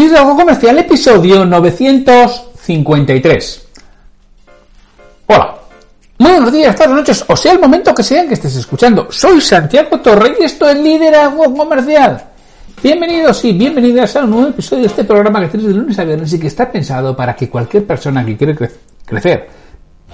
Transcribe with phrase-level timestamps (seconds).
[0.00, 3.68] Liderazgo Comercial, episodio 953.
[5.26, 5.54] Hola.
[6.16, 9.08] Muy buenos días, tardes, noches, o sea el momento que sean que estés escuchando.
[9.10, 12.18] Soy Santiago Torre y esto es Liderazgo Comercial.
[12.82, 16.04] Bienvenidos y bienvenidas a un nuevo episodio de este programa que tienes de lunes a
[16.04, 18.56] viernes y que está pensado para que cualquier persona que quiere
[19.04, 19.50] crecer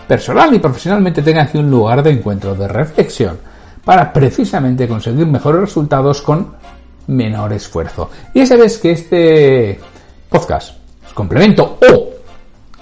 [0.08, 3.38] personal y profesionalmente tenga aquí un lugar de encuentro, de reflexión,
[3.84, 6.56] para precisamente conseguir mejores resultados con
[7.08, 8.10] menor esfuerzo.
[8.34, 9.78] Y ya sabes que este
[10.28, 10.76] podcast
[11.06, 12.16] es complemento o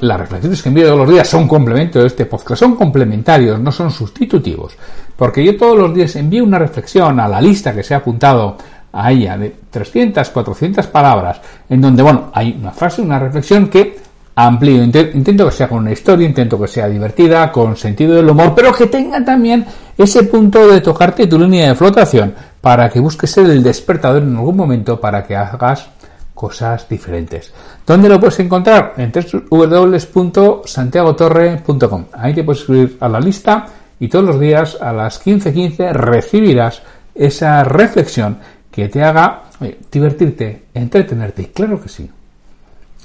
[0.00, 3.72] las reflexiones que envío todos los días son complemento de este podcast, son complementarios, no
[3.72, 4.76] son sustitutivos.
[5.16, 8.56] Porque yo todos los días envío una reflexión a la lista que se ha apuntado
[8.92, 13.98] a ella de 300, 400 palabras, en donde, bueno, hay una frase, una reflexión que
[14.34, 14.82] amplío.
[14.82, 18.72] Intento que sea con una historia, intento que sea divertida, con sentido del humor, pero
[18.72, 19.64] que tenga también
[19.96, 24.56] ese punto de tocarte tu línea de flotación para que busques el despertador en algún
[24.56, 25.88] momento para que hagas
[26.34, 27.52] cosas diferentes.
[27.86, 28.94] ¿Dónde lo puedes encontrar?
[28.96, 32.04] En www.santiagotorre.com.
[32.12, 33.66] Ahí te puedes suscribir a la lista
[34.00, 36.82] y todos los días a las 15.15 recibirás
[37.14, 38.38] esa reflexión
[38.70, 39.42] que te haga
[39.90, 41.50] divertirte, entretenerte.
[41.52, 42.10] Claro que sí.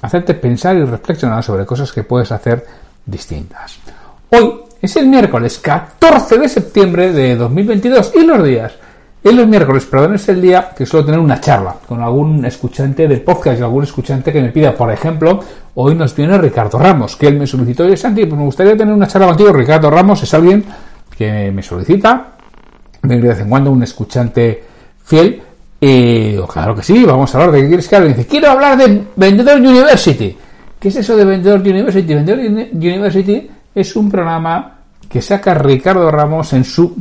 [0.02, 2.66] Hacerte pensar y reflexionar sobre cosas que puedes hacer
[3.05, 3.80] distintas.
[4.30, 8.73] Hoy es el miércoles 14 de septiembre de 2022 y los días
[9.22, 13.05] en los miércoles, perdón, es el día que suelo tener una charla con algún escuchante
[13.05, 15.42] de podcast algún escuchante que me pida, por ejemplo,
[15.75, 18.94] hoy nos viene Ricardo Ramos, que él me solicitó, y Santi, pues me gustaría tener
[18.94, 19.52] una charla contigo.
[19.52, 20.64] Ricardo Ramos es alguien
[21.17, 22.27] que me solicita,
[23.03, 24.64] de vez en cuando un escuchante
[25.03, 25.44] fiel,
[25.82, 28.10] y claro que sí, vamos a hablar de qué quieres que hable.
[28.10, 30.38] dice, quiero hablar de Vendedor University.
[30.80, 32.14] ¿Qué es eso de Vendedor University?
[32.14, 32.40] Vendedor
[32.74, 36.96] University es un programa que saca Ricardo Ramos en su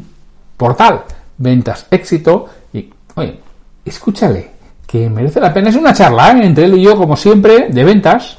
[0.57, 1.03] portal
[1.39, 2.47] ventas, éxito.
[2.73, 3.39] Y, oye,
[3.85, 4.51] escúchale,
[4.87, 5.71] que merece la pena.
[5.71, 6.45] Es una charla ¿eh?
[6.45, 8.39] entre él y yo, como siempre, de ventas.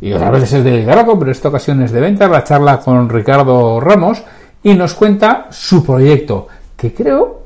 [0.00, 2.30] Y otras veces es de liderazgo, pero esta ocasión es de ventas.
[2.30, 4.22] La charla con Ricardo Ramos
[4.62, 7.39] y nos cuenta su proyecto, que creo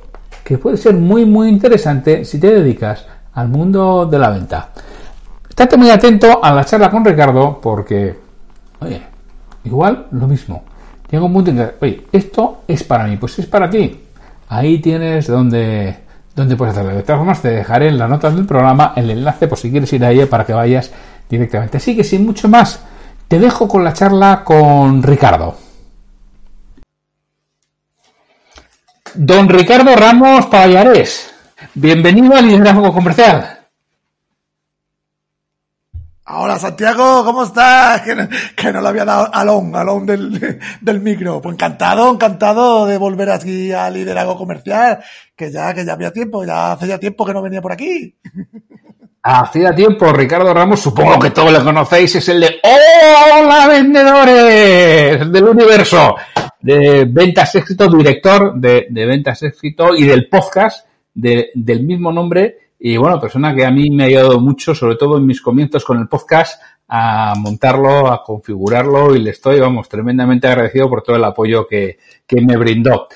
[0.45, 4.69] que puede ser muy, muy interesante si te dedicas al mundo de la venta.
[5.49, 8.15] Estate muy atento a la charla con Ricardo porque,
[8.81, 9.03] oye,
[9.65, 10.63] igual lo mismo.
[11.11, 14.01] Llega un punto en que, oye, esto es para mí, pues es para ti.
[14.49, 15.97] Ahí tienes donde,
[16.35, 16.95] donde puedes hacerlo.
[16.95, 19.93] De todas formas, te dejaré en las notas del programa el enlace por si quieres
[19.93, 20.91] ir ahí para que vayas
[21.29, 21.79] directamente.
[21.79, 22.85] Así que sin mucho más,
[23.29, 25.64] te dejo con la charla con Ricardo.
[29.17, 31.33] Don Ricardo Ramos Payares,
[31.75, 33.61] bienvenido al Liderazgo Comercial.
[36.27, 38.01] Hola Santiago, ¿cómo estás?
[38.01, 41.41] Que no, que no le había dado alón, alón del, del micro.
[41.41, 45.05] Pues encantado, encantado de volver aquí al liderazgo comercial,
[45.37, 48.19] que ya, que ya había tiempo, ya hace ya tiempo que no venía por aquí.
[49.27, 55.33] Hacía tiempo, Ricardo Ramos, supongo que todos le conocéis, es el de ¡Hola vendedores!
[55.33, 56.15] del universo,
[56.61, 62.99] de Ventas Éxito, director de, Ventas Éxito y del podcast de, del mismo nombre y
[62.99, 65.99] bueno, persona que a mí me ha ayudado mucho, sobre todo en mis comienzos con
[65.99, 71.25] el podcast, a montarlo, a configurarlo y le estoy, vamos, tremendamente agradecido por todo el
[71.25, 71.97] apoyo que
[72.29, 73.09] me brindó.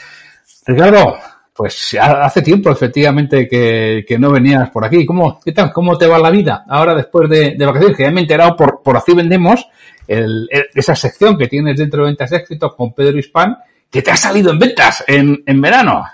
[0.65, 1.19] Ricardo,
[1.59, 5.05] pues hace tiempo efectivamente que, que, no venías por aquí.
[5.05, 5.73] ¿Cómo, qué tal?
[5.73, 7.97] ¿Cómo te va la vida ahora después de, de vacaciones?
[7.97, 9.67] Que ya me he enterado por, por así vendemos,
[10.07, 13.59] el, esa sección que tienes dentro de Ventas de Éxito con Pedro Hispan,
[13.91, 16.05] que te ha salido en ventas en, en verano.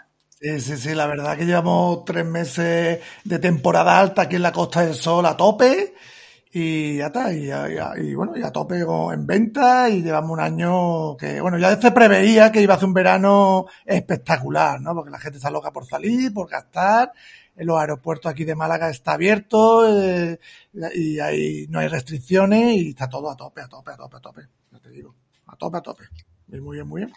[0.41, 4.53] Sí, sí, sí, la verdad que llevamos tres meses de temporada alta aquí en la
[4.53, 5.93] Costa del Sol a tope
[6.57, 10.41] y ya está, y, y, y bueno, y a tope en venta y llevamos un
[10.41, 14.95] año que, bueno, ya se preveía que iba a ser un verano espectacular, ¿no?
[14.95, 17.11] Porque la gente está loca por salir, por gastar,
[17.57, 20.39] los aeropuertos aquí de Málaga está abierto eh,
[20.95, 24.21] y ahí no hay restricciones y está todo a tope, a tope, a tope, a
[24.21, 25.13] tope, ya te digo,
[25.49, 26.05] a tope, a tope.
[26.47, 27.13] Muy bien, muy bien.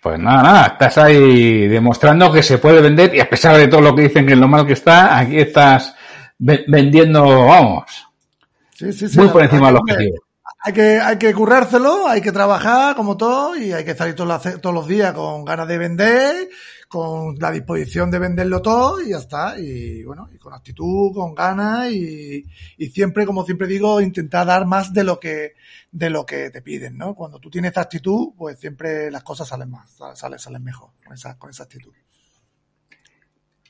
[0.00, 3.82] Pues nada, nada, estás ahí demostrando que se puede vender y a pesar de todo
[3.82, 5.94] lo que dicen que es lo mal que está, aquí estás
[6.38, 8.05] vendiendo, vamos,
[8.76, 10.16] sí, sí, sí, muy por encima del objetivo.
[10.62, 14.44] Hay que, hay que currárselo, hay que trabajar como todo y hay que salir todos
[14.44, 16.48] los, todos los días con ganas de vender,
[16.88, 19.58] con la disposición de venderlo todo y ya está.
[19.58, 22.44] Y bueno, y con actitud, con ganas y,
[22.78, 25.54] y siempre, como siempre digo, intentar dar más de lo que,
[25.92, 27.14] de lo que te piden, ¿no?
[27.14, 31.38] Cuando tú tienes actitud, pues siempre las cosas salen más, salen, salen mejor con esa,
[31.38, 31.92] con esa actitud.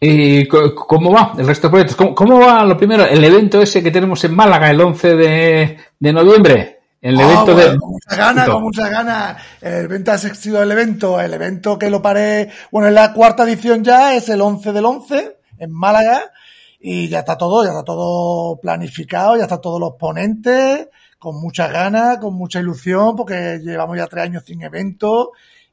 [0.00, 1.96] ¿Y cómo va el resto de proyectos?
[1.96, 3.04] ¿Cómo, ¿Cómo, va lo primero?
[3.04, 6.80] El evento ese que tenemos en Málaga el 11 de, de noviembre.
[7.00, 7.78] El oh, evento bueno, de...
[7.78, 9.42] Con muchas ganas, con muchas ganas.
[9.60, 13.84] El Ventas Éxito del evento, el evento que lo paré, bueno, en la cuarta edición
[13.84, 16.32] ya, es el 11 del 11, en Málaga.
[16.80, 20.88] y ya está todo, ya está todo planificado, ya están todos los ponentes,
[21.18, 25.28] con muchas ganas, con mucha ilusión, porque llevamos ya tres años sin eventos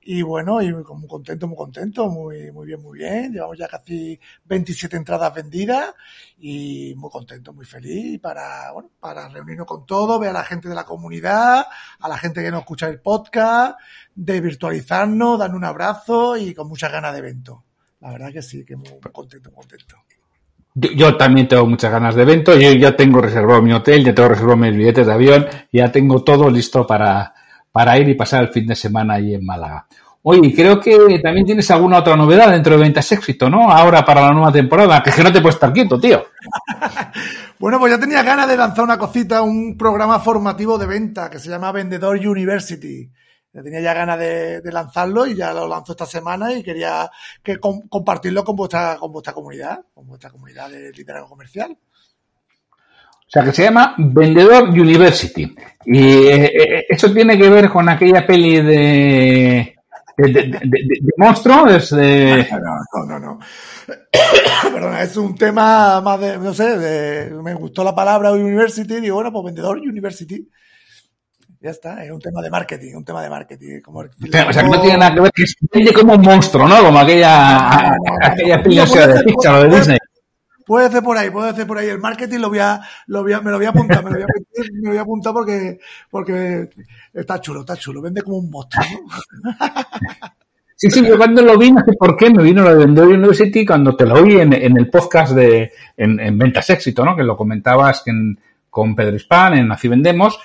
[0.05, 3.31] y bueno, y muy contento, muy contento, muy, muy bien, muy bien.
[3.31, 5.93] Llevamos ya casi 27 entradas vendidas
[6.39, 10.67] y muy contento, muy feliz para, bueno, para reunirnos con todos, ver a la gente
[10.67, 11.65] de la comunidad,
[11.99, 13.79] a la gente que nos escucha el podcast,
[14.13, 17.63] de virtualizarnos, darnos un abrazo y con muchas ganas de evento.
[18.01, 19.95] La verdad que sí, que muy, contento, muy contento.
[20.75, 22.59] Yo, también tengo muchas ganas de evento.
[22.59, 26.23] Yo ya tengo reservado mi hotel, ya tengo reservado mis billetes de avión, ya tengo
[26.23, 27.33] todo listo para,
[27.73, 29.85] para ir y pasar el fin de semana ahí en Málaga.
[30.21, 33.69] Oye, creo que también tienes alguna otra novedad dentro de Ventas Éxito, ¿no?
[33.69, 36.23] Ahora para la nueva temporada, que es que no te puedes estar quieto, tío.
[37.59, 41.39] bueno, pues ya tenía ganas de lanzar una cosita, un programa formativo de venta que
[41.39, 43.11] se llama Vendedor University
[43.61, 47.09] tenía ya ganas de, lanzarlo y ya lo lanzo esta semana y quería
[47.43, 51.77] que compartirlo con vuestra, con vuestra comunidad, con vuestra comunidad de liderazgo comercial.
[53.33, 55.55] O sea, que se llama Vendedor University.
[55.85, 59.75] Y eh, eh, eso tiene que ver con aquella peli de,
[60.15, 61.67] de, monstruo.
[61.67, 63.39] Es No, no, no.
[64.71, 69.31] Perdona, es un tema más de, no sé, me gustó la palabra University digo, bueno,
[69.33, 70.47] pues Vendedor University.
[71.59, 73.81] Ya está, es un tema de marketing, un tema de marketing.
[73.81, 76.83] Como o sea, que no tiene nada que ver, que es como un monstruo, ¿no?
[76.83, 79.97] Como aquella, aquella de Pixar o de Disney.
[80.65, 81.87] Puede ser por ahí, puede ser por ahí.
[81.87, 84.17] El marketing lo voy a, lo voy a, me lo voy a apuntar, me lo
[84.89, 85.79] voy a, apuntar porque,
[86.09, 86.69] porque
[87.13, 88.01] está chulo, está chulo.
[88.01, 88.85] Vende como un monstruo,
[89.43, 89.51] ¿no?
[90.75, 93.07] Sí, sí, yo cuando lo vi, no sé por qué, me vino lo de Vendor
[93.07, 97.15] University cuando te lo oí en, el podcast de en, en, Ventas Éxito, ¿no?
[97.15, 98.37] Que lo comentabas en,
[98.73, 100.39] con Pedro Hispan en Así Vendemos.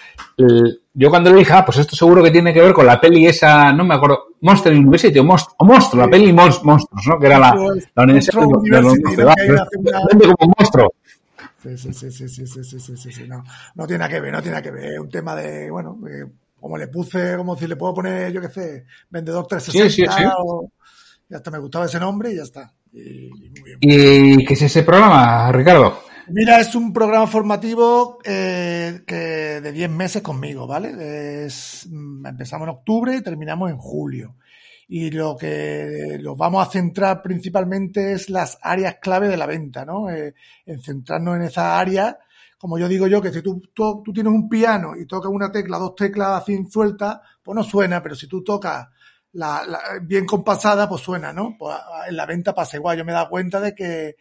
[0.93, 3.27] yo cuando le dije, ah, pues esto seguro que tiene que ver con la peli
[3.27, 7.19] esa, no me acuerdo, Monster University o, Monstruo, la peli Monstruos, ¿no?
[7.19, 7.57] Que era la,
[7.95, 8.95] la universidad de los
[10.11, 10.93] Vende como monstruo.
[11.63, 13.43] Sí, sí, sí, sí, sí, sí, sí, sí, sí, no,
[13.75, 15.99] no tiene nada que ver, no tiene nada que ver, es un tema de, bueno,
[16.61, 20.23] como le puse, como si le puedo poner, yo qué sé, vendedor 360 sí, sí,
[20.23, 20.31] sí.
[20.39, 20.71] o,
[21.31, 22.73] ya está, me gustaba ese nombre y ya está.
[22.93, 23.79] Y, y, muy bien.
[23.81, 26.08] ¿Y qué es ese programa, Ricardo?
[26.31, 31.45] Mira, es un programa formativo eh, que de 10 meses conmigo, ¿vale?
[31.47, 34.37] Es, mm, empezamos en octubre y terminamos en julio.
[34.89, 39.85] Y lo que los vamos a centrar principalmente es las áreas clave de la venta,
[39.87, 40.11] ¿no?
[40.11, 40.35] Eh,
[40.67, 42.19] en centrarnos en esa área.
[42.59, 45.51] Como yo digo yo, que si tú, tú, tú, tienes un piano y tocas una
[45.51, 48.87] tecla, dos teclas así sueltas, pues no suena, pero si tú tocas
[49.33, 51.57] la, la, bien compasada, pues suena, ¿no?
[51.59, 51.77] Pues
[52.09, 52.99] en la venta pasa igual.
[52.99, 54.17] Yo me he dado cuenta de que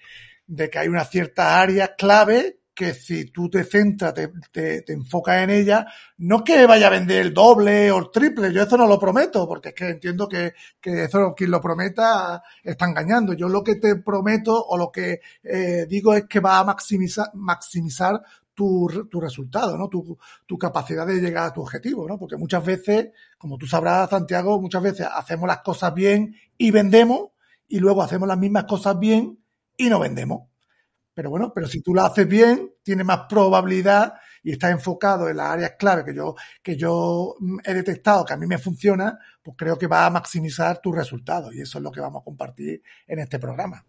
[0.47, 5.43] de que hay una cierta área clave que si tú te centras, te, te, enfocas
[5.43, 5.87] en ella,
[6.19, 9.47] no que vaya a vender el doble o el triple, yo eso no lo prometo,
[9.47, 13.33] porque es que entiendo que, que eso quien lo prometa está engañando.
[13.33, 17.31] Yo lo que te prometo o lo que eh, digo es que va a maximizar,
[17.33, 18.21] maximizar
[18.53, 19.89] tu, tu resultado, ¿no?
[19.89, 20.15] Tu,
[20.45, 22.19] tu capacidad de llegar a tu objetivo, ¿no?
[22.19, 23.07] Porque muchas veces,
[23.39, 27.29] como tú sabrás, Santiago, muchas veces hacemos las cosas bien y vendemos,
[27.67, 29.39] y luego hacemos las mismas cosas bien
[29.77, 30.49] y no vendemos.
[31.13, 34.13] Pero bueno, pero si tú lo haces bien, tiene más probabilidad
[34.43, 38.33] y estás enfocado en las áreas clave que yo, que yo mm, he detectado que
[38.33, 41.55] a mí me funciona, pues creo que va a maximizar tus resultados.
[41.55, 43.83] Y eso es lo que vamos a compartir en este programa.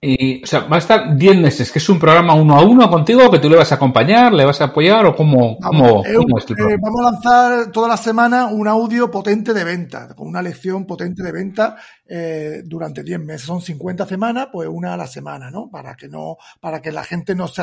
[0.00, 2.88] Y, o sea, va a estar 10 meses, que es un programa uno a uno
[2.88, 6.38] contigo, que tú le vas a acompañar, le vas a apoyar o cómo, vamos, cómo,
[6.38, 10.40] este eh, vamos a lanzar toda la semana un audio potente de venta, con una
[10.40, 11.76] lección potente de venta
[12.06, 13.42] eh, durante 10 meses.
[13.42, 15.68] Son 50 semanas, pues una a la semana, ¿no?
[15.68, 17.62] Para que no, para que la gente no se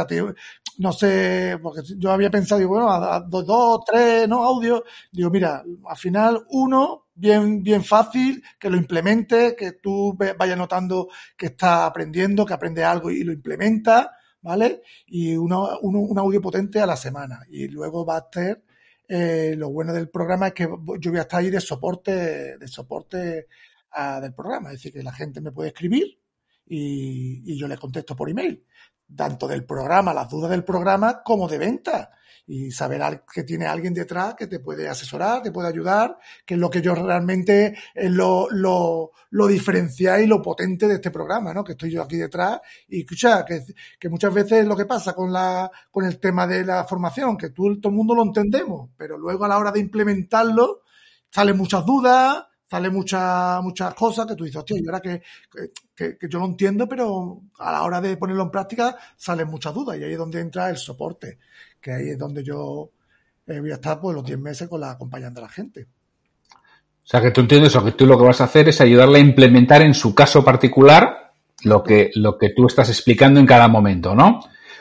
[0.77, 4.43] no sé, porque yo había pensado, digo, bueno, a, dos, dos, tres, ¿no?
[4.43, 4.83] Audio.
[5.09, 11.09] Digo, mira, al final uno bien, bien fácil, que lo implemente, que tú vayas notando
[11.37, 14.81] que está aprendiendo, que aprende algo y lo implementa, ¿vale?
[15.07, 17.41] Y uno, uno, un audio potente a la semana.
[17.49, 18.63] Y luego va a ser,
[19.07, 22.67] eh, lo bueno del programa es que yo voy a estar ahí de soporte, de
[22.67, 23.47] soporte
[23.91, 24.69] a, del programa.
[24.69, 26.19] Es decir, que la gente me puede escribir
[26.67, 28.63] y, y yo le contesto por email.
[29.13, 32.11] Tanto del programa, las dudas del programa, como de venta
[32.47, 36.59] y saber que tiene alguien detrás que te puede asesorar, te puede ayudar, que es
[36.59, 41.53] lo que yo realmente es lo, lo, lo diferencia y lo potente de este programa,
[41.53, 41.63] ¿no?
[41.63, 43.63] Que estoy yo aquí detrás y escucha, que,
[43.99, 47.49] que muchas veces lo que pasa con la, con el tema de la formación, que
[47.49, 50.83] tú, todo el mundo lo entendemos, pero luego a la hora de implementarlo,
[51.31, 55.21] salen muchas dudas, salen muchas muchas cosas que tú dices, hostia, y ahora que,
[55.95, 59.73] que, que, yo lo entiendo, pero a la hora de ponerlo en práctica salen muchas
[59.73, 61.39] dudas y ahí es donde entra el soporte
[61.85, 62.89] que ahí es donde yo
[63.45, 65.85] eh, voy a estar pues los 10 meses con la acompañando a la gente.
[66.51, 69.19] O sea, que tú entiendes eso, que tú lo que vas a hacer es ayudarle
[69.19, 73.67] a implementar en su caso particular lo que, lo que tú estás explicando en cada
[73.67, 74.39] momento, ¿no?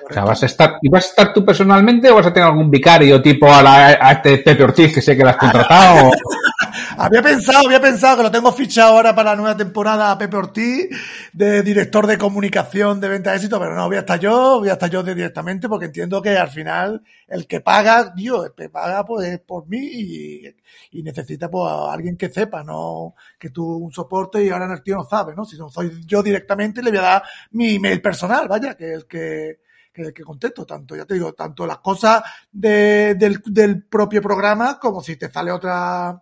[0.09, 2.49] O sea, vas a estar, ¿y vas a estar tú personalmente o vas a tener
[2.49, 6.11] algún vicario tipo a, la, a este Pepe Ortiz que sé que lo has contratado?
[6.97, 10.37] había pensado, había pensado que lo tengo fichado ahora para la nueva temporada a Pepe
[10.37, 10.89] Ortiz,
[11.33, 14.69] de director de comunicación de venta de éxito, pero no, voy a estar yo, voy
[14.69, 18.69] a estar yo directamente porque entiendo que al final el que paga, Dios, el que
[18.69, 20.57] paga pues por mí y,
[20.93, 24.83] y necesita pues a alguien que sepa, no que tú un soporte y ahora el
[24.83, 25.45] tío no sabe, ¿no?
[25.45, 27.23] Si no soy yo directamente le voy a dar
[27.53, 29.59] mi email personal, vaya, que el que
[29.93, 32.21] que, que contesto tanto, ya te digo, tanto las cosas
[32.51, 36.21] de, del, del propio programa como si te sale otra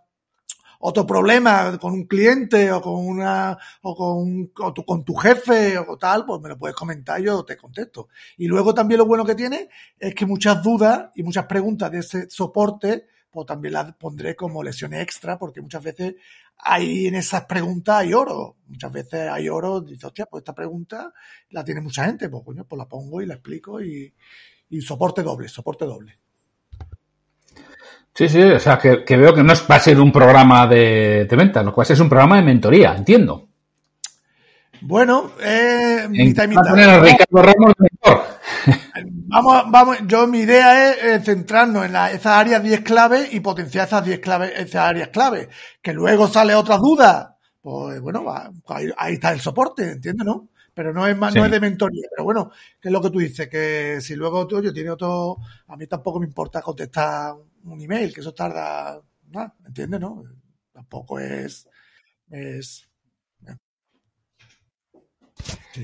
[0.84, 5.78] otro problema con un cliente o con una o con, o tu, con tu jefe
[5.78, 8.08] o tal, pues me lo puedes comentar yo te contesto.
[8.36, 11.98] Y luego también lo bueno que tiene es que muchas dudas y muchas preguntas de
[12.00, 16.16] ese soporte pues también las pondré como lesiones extra, porque muchas veces
[16.58, 18.56] hay en esas preguntas hay oro.
[18.66, 21.14] Muchas veces hay oro, dice, hostia, pues esta pregunta
[21.50, 24.12] la tiene mucha gente, pues coño, pues la pongo y la explico y,
[24.68, 26.18] y soporte doble, soporte doble.
[28.14, 31.26] Sí, sí, o sea, que, que, veo que no va a ser un programa de,
[31.28, 33.49] de venta, lo cual es un programa de mentoría, entiendo.
[34.83, 36.62] Bueno, eh, mitad y mitad.
[36.69, 38.23] poner a Ricardo Ramos mejor.
[39.04, 43.40] Vamos, vamos, yo mi idea es eh, centrarnos en la, esas áreas 10 claves y
[43.40, 45.49] potenciar esas 10 claves, esas áreas claves.
[45.81, 50.49] Que luego sale otra duda, pues bueno, va, ahí, ahí, está el soporte, ¿entiendes, no?
[50.74, 51.38] Pero no es más, sí.
[51.38, 52.06] no es de mentoría.
[52.10, 52.50] Pero bueno,
[52.80, 55.38] que es lo que tú dices, que si luego tú, yo tiene otro,
[55.68, 59.00] a mí tampoco me importa contestar un email, que eso tarda,
[59.30, 60.24] nada, ¿entiendes, no?
[60.72, 61.68] Tampoco es,
[62.30, 62.88] es,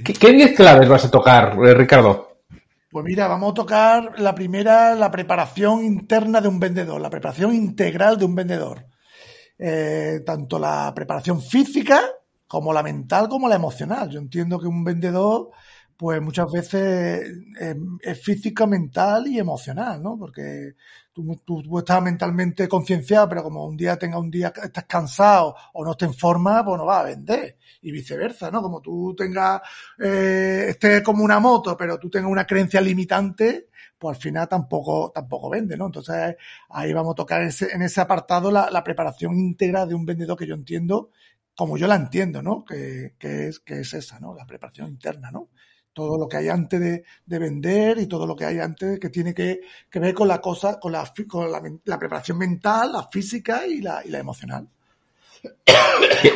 [0.05, 2.43] ¿Qué 10 claves vas a tocar, eh, Ricardo?
[2.91, 7.55] Pues mira, vamos a tocar la primera, la preparación interna de un vendedor, la preparación
[7.55, 8.87] integral de un vendedor.
[9.59, 12.01] Eh, tanto la preparación física
[12.49, 14.11] como la mental como la emocional.
[14.11, 15.51] Yo entiendo que un vendedor,
[15.97, 17.29] pues muchas veces
[17.61, 20.19] es, es física, mental y emocional, ¿no?
[20.19, 20.75] Porque
[21.45, 25.95] tú estás mentalmente concienciado, pero como un día tenga un día estás cansado o no
[25.97, 27.59] te en forma, pues no vas a vender.
[27.83, 28.63] Y viceversa, ¿no?
[28.63, 29.61] Como tú tengas,
[29.99, 35.11] eh, estés como una moto, pero tú tengas una creencia limitante, pues al final tampoco,
[35.15, 35.87] tampoco vende, ¿no?
[35.87, 36.37] Entonces
[36.71, 40.37] ahí vamos a tocar ese, en ese apartado la, la, preparación íntegra de un vendedor
[40.39, 41.11] que yo entiendo,
[41.59, 42.65] como yo la entiendo, ¿no?
[42.65, 44.33] Que, que, es, que es esa, ¿no?
[44.33, 45.49] La preparación interna, ¿no?
[45.93, 49.09] todo lo que hay antes de, de, vender y todo lo que hay antes que
[49.09, 53.09] tiene que, que ver con la cosa, con la, con la, la preparación mental, la
[53.09, 54.69] física y la, y la emocional.
[56.23, 56.31] Qué,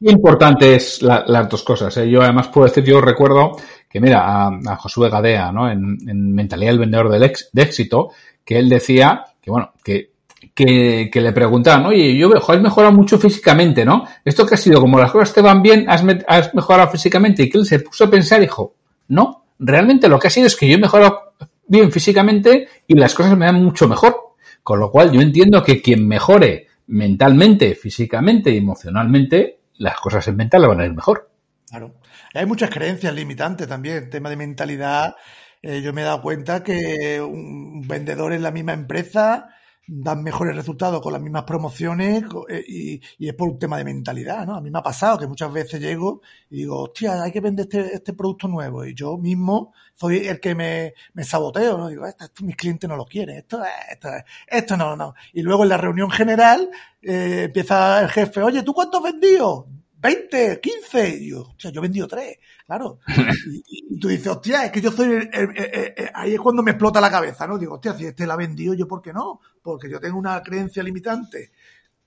[0.00, 1.96] importante es la, las dos cosas.
[1.98, 2.10] ¿eh?
[2.10, 3.52] Yo además puedo decir, yo recuerdo
[3.88, 5.70] que mira, a, a Josué Gadea, ¿no?
[5.70, 8.10] En, en Mentalidad del Vendedor del ex, de Éxito,
[8.44, 10.10] que él decía que, bueno, que
[10.58, 14.02] que, que, le preguntaban, oye, yo veo, has mejorado mucho físicamente, ¿no?
[14.24, 17.44] Esto que ha sido, como las cosas te van bien, has, me, has mejorado físicamente.
[17.44, 18.74] Y que él se puso a pensar dijo,
[19.06, 21.34] no, realmente lo que ha sido es que yo he mejorado
[21.68, 24.34] bien físicamente y las cosas me dan mucho mejor.
[24.64, 30.34] Con lo cual yo entiendo que quien mejore mentalmente, físicamente y emocionalmente, las cosas en
[30.38, 31.30] mental van a ir mejor.
[31.70, 31.94] Claro.
[32.34, 34.10] Hay muchas creencias limitantes también.
[34.10, 35.14] Tema de mentalidad,
[35.62, 39.50] eh, yo me he dado cuenta que un vendedor en la misma empresa
[39.88, 43.84] dan mejores resultados con las mismas promociones eh, y, y, es por un tema de
[43.84, 44.54] mentalidad, ¿no?
[44.54, 47.64] A mí me ha pasado que muchas veces llego y digo, hostia, hay que vender
[47.64, 51.88] este, este producto nuevo y yo mismo soy el que me, me saboteo, ¿no?
[51.88, 54.08] Digo, esto, esto, mis clientes no lo quieren, esto, esto,
[54.46, 55.14] esto no, no.
[55.32, 59.66] Y luego en la reunión general eh, empieza el jefe, oye, ¿tú cuántos vendido?
[60.00, 61.08] 20, 15.
[61.20, 63.00] Y yo, hostia, yo he vendido 3, claro.
[63.46, 66.62] Y, y, tú dices, hostia, es que yo soy, el, el, el, ahí es cuando
[66.62, 67.58] me explota la cabeza, ¿no?
[67.58, 69.40] Digo, hostia, si este la ha vendido, ¿yo por qué no?
[69.62, 71.50] Porque yo tengo una creencia limitante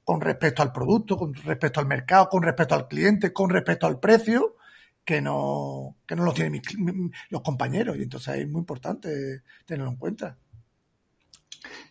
[0.03, 3.99] con respecto al producto, con respecto al mercado, con respecto al cliente, con respecto al
[3.99, 4.55] precio,
[5.03, 6.61] que no, que no lo tienen mis,
[7.29, 7.97] los compañeros.
[7.97, 10.37] Y entonces es muy importante tenerlo en cuenta.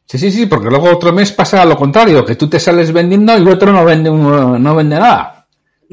[0.05, 3.33] Sí, sí, sí, porque luego otro mes pasa lo contrario, que tú te sales vendiendo
[3.33, 5.40] y el otro no vende, no vende nada.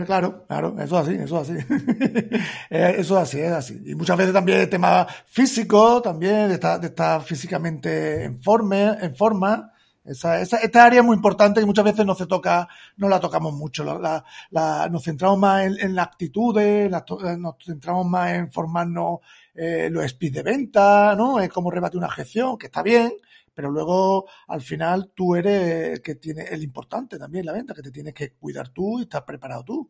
[0.06, 1.58] Claro, claro, eso es así, eso es así.
[2.70, 3.82] eso es así, es así.
[3.84, 8.94] Y muchas veces también el tema físico, también de estar, de estar físicamente en forma,
[9.02, 9.72] en forma.
[10.06, 13.20] Esa, esa, esta área es muy importante y muchas veces no se toca, no la
[13.20, 13.84] tocamos mucho.
[13.84, 17.04] Nos centramos más en, en las actitudes, la,
[17.38, 19.20] nos centramos más en formarnos
[19.56, 21.42] eh, los speed de venta, ¿no?
[21.42, 23.12] En cómo rebatir una gestión, que está bien,
[23.58, 27.82] pero luego al final tú eres el que tiene el importante también la venta, que
[27.82, 29.90] te tienes que cuidar tú y estar preparado tú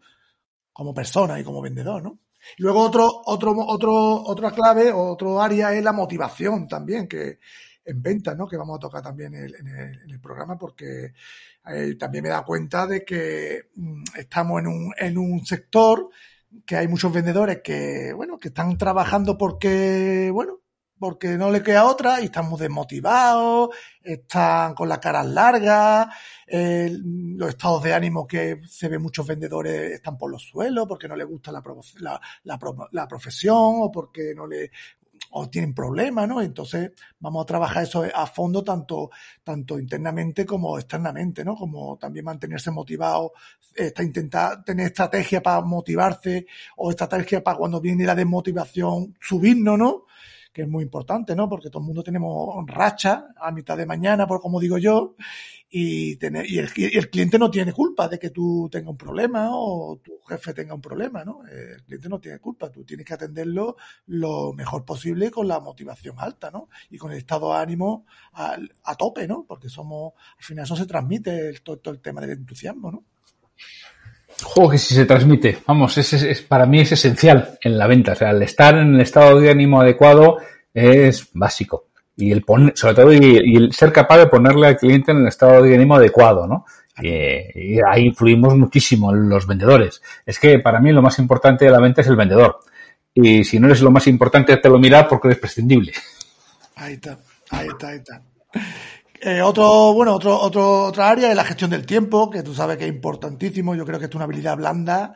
[0.71, 2.17] como persona y como vendedor, ¿no?
[2.57, 7.39] Y luego otro, otro, otro, otra clave, otro área es la motivación también, que
[7.83, 8.47] en venta, ¿no?
[8.47, 9.67] Que vamos a tocar también en
[10.07, 11.12] el, programa porque
[11.69, 16.07] eh, también me da cuenta de que mm, estamos en un, en un sector
[16.65, 20.62] que hay muchos vendedores que, bueno, que están trabajando porque, bueno,
[21.00, 23.70] porque no le queda otra y están muy desmotivados,
[24.04, 26.08] están con las caras largas,
[26.48, 31.16] los estados de ánimo que se ven muchos vendedores están por los suelos porque no
[31.16, 31.62] les gusta la,
[32.00, 32.60] la, la,
[32.92, 34.72] la profesión o porque no le
[35.32, 36.42] o tienen problemas, ¿no?
[36.42, 39.10] Entonces vamos a trabajar eso a fondo tanto,
[39.44, 41.56] tanto internamente como externamente, ¿no?
[41.56, 43.34] Como también mantenerse motivado,
[43.75, 50.06] esta, intentar tener estrategia para motivarse o estrategia para cuando viene la desmotivación subirnos, ¿no?
[50.54, 51.48] Que es muy importante, ¿no?
[51.50, 55.16] Porque todo el mundo tenemos racha a mitad de mañana, por como digo yo,
[55.70, 60.00] y, tener, y, el, cliente no tiene culpa de que tú tengas un problema o
[60.01, 61.46] tu jefe tenga un problema, ¿no?
[61.46, 63.75] El cliente no tiene culpa, tú tienes que atenderlo
[64.08, 66.70] lo mejor posible con la motivación alta, ¿no?
[66.89, 69.46] Y con el estado de ánimo a, a tope, ¿no?
[69.46, 73.04] Porque somos, al final eso se transmite el, todo, todo, el tema del entusiasmo, ¿no?
[74.44, 78.12] Juego que si se transmite, vamos, es, es, para mí es esencial en la venta,
[78.12, 80.38] o sea, el estar en el estado de ánimo adecuado
[80.74, 85.12] es básico y el poner, sobre todo, y, el ser capaz de ponerle al cliente
[85.12, 86.65] en el estado de ánimo adecuado, ¿no?
[87.00, 90.01] Y, y, ahí influimos muchísimo los vendedores.
[90.25, 92.60] Es que para mí lo más importante de la venta es el vendedor.
[93.13, 95.94] Y si no eres lo más importante, te lo mirar porque eres prescindible.
[96.75, 97.17] Ahí está,
[97.51, 98.22] ahí está, ahí está.
[99.19, 102.77] Eh, otro, bueno, otro, otro, otra área es la gestión del tiempo, que tú sabes
[102.77, 103.75] que es importantísimo.
[103.75, 105.15] Yo creo que es una habilidad blanda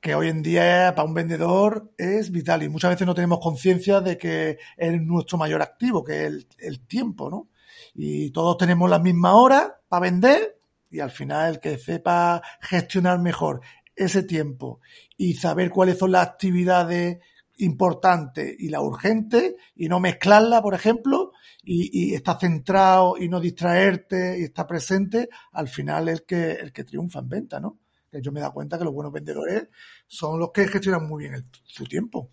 [0.00, 4.00] que hoy en día para un vendedor es vital y muchas veces no tenemos conciencia
[4.00, 7.48] de que es nuestro mayor activo, que es el, el, tiempo, ¿no?
[7.94, 13.18] Y todos tenemos la misma hora para vender y al final el que sepa gestionar
[13.18, 13.60] mejor
[13.96, 14.80] ese tiempo
[15.16, 17.18] y saber cuáles son las actividades
[17.58, 23.40] importantes y las urgentes y no mezclarla, por ejemplo, y, y estar centrado y no
[23.40, 27.78] distraerte y estar presente, al final el que, el que triunfa en venta, ¿no?
[28.10, 29.68] que yo me da cuenta que los buenos vendedores
[30.06, 32.30] son los que gestionan muy bien el, su tiempo.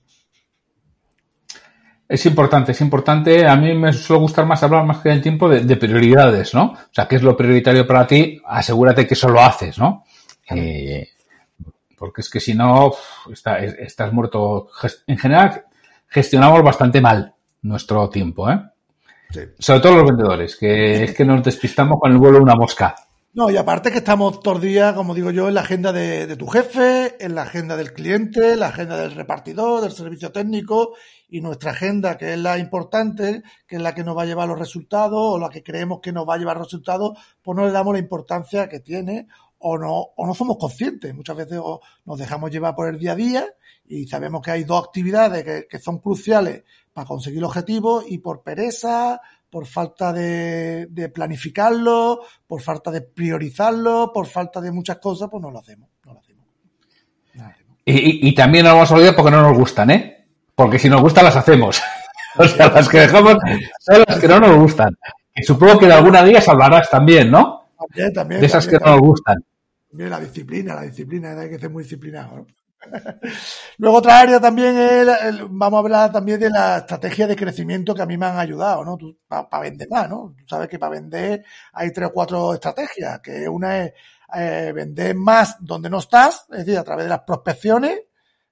[2.08, 3.48] Es importante, es importante.
[3.48, 6.66] A mí me suele gustar más hablar más que del tiempo de, de, prioridades, ¿no?
[6.74, 8.40] O sea, ¿qué es lo prioritario para ti?
[8.46, 10.04] Asegúrate que eso lo haces, ¿no?
[10.52, 11.08] Eh,
[11.98, 12.94] porque es que si no,
[13.32, 14.70] está, estás muerto.
[15.08, 15.66] En general,
[16.08, 18.62] gestionamos bastante mal nuestro tiempo, ¿eh?
[19.32, 19.42] Sí.
[19.58, 22.96] Sobre todo los vendedores, que es que nos despistamos con el vuelo de una mosca.
[23.34, 26.38] No, y aparte que estamos todos días, como digo yo, en la agenda de, de,
[26.38, 30.94] tu jefe, en la agenda del cliente, en la agenda del repartidor, del servicio técnico
[31.28, 34.48] y nuestra agenda, que es la importante, que es la que nos va a llevar
[34.48, 37.74] los resultados o la que creemos que nos va a llevar resultados, pues no le
[37.74, 39.28] damos la importancia que tiene
[39.68, 41.14] o no, o no somos conscientes.
[41.16, 41.60] Muchas veces
[42.06, 43.46] nos dejamos llevar por el día a día
[43.88, 48.20] y sabemos que hay dos actividades que, que son cruciales para conseguir el objetivo y
[48.20, 55.00] por pereza, por falta de, de, planificarlo, por falta de priorizarlo, por falta de muchas
[55.00, 55.90] cosas, pues no lo hacemos.
[56.06, 56.46] No lo hacemos.
[57.34, 57.78] No lo hacemos.
[57.86, 60.28] Y, y, y, también nos vamos a olvidar porque no nos gustan, ¿eh?
[60.54, 61.82] Porque si nos gustan las hacemos.
[62.38, 63.36] o sea, las que dejamos
[63.80, 64.96] son las que no nos gustan.
[65.34, 67.72] Y supongo que de alguna de ellas hablarás también, ¿no?
[67.80, 68.42] También, también.
[68.42, 69.44] De esas también, que no nos gustan.
[69.98, 72.46] La disciplina, la disciplina, hay que ser muy disciplinado.
[73.78, 75.08] Luego otra área también es,
[75.50, 78.84] vamos a hablar también de la estrategia de crecimiento que a mí me han ayudado,
[78.84, 78.98] ¿no?
[79.28, 80.36] Para pa vender más, ¿no?
[80.38, 83.94] Tú sabes que para vender hay tres o cuatro estrategias, que una es
[84.36, 88.02] eh, vender más donde no estás, es decir, a través de las prospecciones,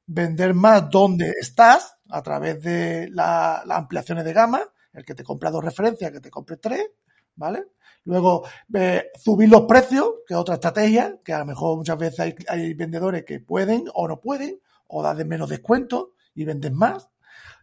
[0.06, 4.62] vender más donde estás, a través de la, las ampliaciones de gama,
[4.94, 6.86] el que te compra dos referencias, que te compre tres,
[7.36, 7.66] ¿vale?
[8.06, 12.36] Luego, eh, subir los precios, que es otra estrategia, que a lo mejor muchas veces
[12.48, 17.10] hay, vendedores que pueden o no pueden, o dan menos descuento y venden más.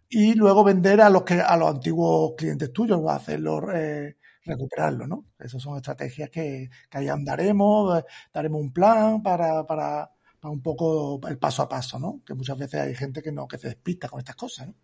[0.09, 5.07] Y luego vender a los que, a los antiguos clientes tuyos, o hacerlos, eh, recuperarlo,
[5.07, 5.27] ¿no?
[5.39, 11.21] Esas son estrategias que, que ahí andaremos, daremos un plan para, para, para un poco
[11.29, 12.23] el paso a paso, ¿no?
[12.27, 14.75] Que muchas veces hay gente que no, que se despista con estas cosas, ¿no?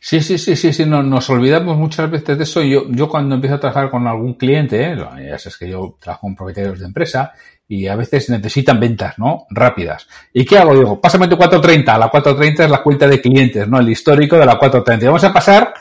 [0.00, 2.62] Sí, sí, sí, sí, sí, no, nos olvidamos muchas veces de eso.
[2.62, 4.96] Yo, yo cuando empiezo a trabajar con algún cliente, ¿eh?
[4.96, 7.32] ya sabes que yo trabajo con propietarios de empresa
[7.68, 9.46] y a veces necesitan ventas, ¿no?
[9.50, 10.06] Rápidas.
[10.32, 10.74] ¿Y qué hago?
[10.74, 11.98] Digo, pásame tu 430.
[11.98, 13.80] La 430 es la cuenta de clientes, ¿no?
[13.80, 15.04] El histórico de la 430.
[15.04, 15.74] Y vamos a pasar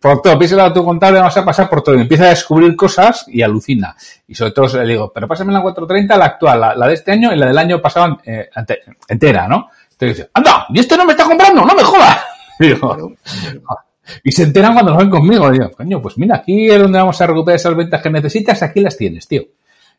[0.00, 0.36] por todo.
[0.38, 1.94] Písela a tu contable, vamos a pasar por todo.
[1.94, 3.94] Empieza a descubrir cosas y alucina.
[4.26, 7.12] Y sobre todo le digo, pero pásame la 430, la actual, la, la de este
[7.12, 8.48] año y la del año pasado eh,
[9.08, 9.68] entera, ¿no?
[9.92, 11.64] Entonces dice, anda, ¿y este no me está comprando?
[11.64, 12.18] ¡No me jodas!
[12.58, 13.12] Digo,
[14.24, 15.50] y se enteran cuando nos ven conmigo.
[15.50, 18.80] Digo, coño, pues mira, aquí es donde vamos a recuperar esas ventas que necesitas, aquí
[18.80, 19.42] las tienes, tío.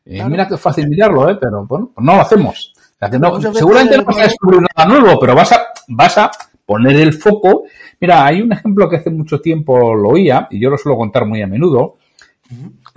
[0.05, 0.29] Eh, claro.
[0.29, 1.37] Mira que fácil mirarlo, ¿eh?
[1.39, 2.73] pero bueno, pues no lo hacemos.
[2.75, 6.17] O sea, que no, seguramente no vas a descubrir nada nuevo, pero vas a, vas
[6.17, 6.31] a
[6.65, 7.63] poner el foco.
[7.99, 11.25] Mira, hay un ejemplo que hace mucho tiempo lo oía, y yo lo suelo contar
[11.25, 11.97] muy a menudo,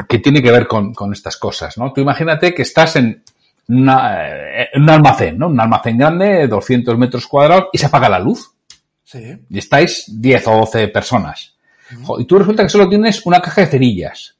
[0.09, 1.92] que tiene que ver con, con estas cosas, ¿no?
[1.92, 3.22] Tú imagínate que estás en,
[3.68, 4.18] una,
[4.75, 5.48] un almacén, ¿no?
[5.48, 8.53] Un almacén grande, 200 metros cuadrados, y se apaga la luz.
[9.12, 9.37] Sí.
[9.51, 11.55] Y estáis 10 o 12 personas.
[12.18, 14.37] Y tú resulta que solo tienes una caja de cerillas.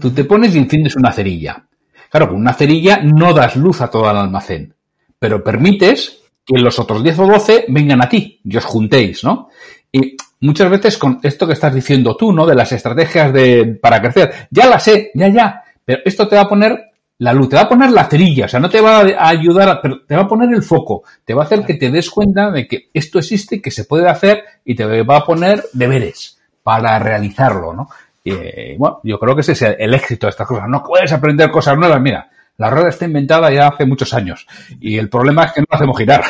[0.00, 1.66] Tú te pones y enciendes una cerilla.
[2.08, 4.72] Claro, con una cerilla no das luz a todo el almacén,
[5.18, 9.48] pero permites que los otros 10 o 12 vengan a ti y os juntéis, ¿no?
[9.90, 12.46] Y muchas veces con esto que estás diciendo tú, ¿no?
[12.46, 16.42] De las estrategias de, para crecer, ya la sé, ya, ya, pero esto te va
[16.42, 19.00] a poner la luz, te va a poner la cerilla, o sea, no te va
[19.00, 21.74] a ayudar, a, pero te va a poner el foco, te va a hacer que
[21.74, 25.24] te des cuenta de que esto existe, que se puede hacer y te va a
[25.24, 27.88] poner deberes para realizarlo, ¿no?
[28.24, 30.68] Y, eh, bueno, yo creo que ese es el éxito de estas cosas.
[30.68, 32.00] No puedes aprender cosas nuevas.
[32.00, 34.46] Mira, la rueda está inventada ya hace muchos años
[34.80, 36.24] y el problema es que no la hacemos girar.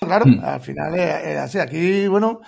[0.00, 1.58] Claro, al final es, es así.
[1.58, 2.40] Aquí, bueno,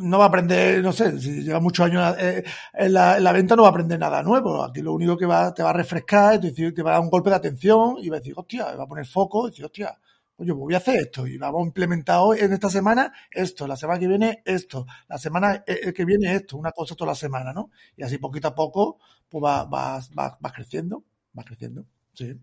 [0.00, 3.32] no va a aprender, no sé, si lleva muchos años eh, en, la, en, la,
[3.32, 4.62] venta no va a aprender nada nuevo.
[4.62, 7.10] Aquí lo único que va, te va a refrescar, te, te va a dar un
[7.10, 9.98] golpe de atención y va a decir, hostia, va a poner foco y decir, hostia,
[10.36, 13.66] oye, pues voy a hacer esto y vamos a implementar hoy en esta semana esto,
[13.66, 17.52] la semana que viene esto, la semana que viene esto, una cosa toda la semana,
[17.52, 17.70] ¿no?
[17.96, 21.04] Y así poquito a poco, pues va, va, va, va creciendo,
[21.38, 21.84] va creciendo,
[22.14, 22.38] sí.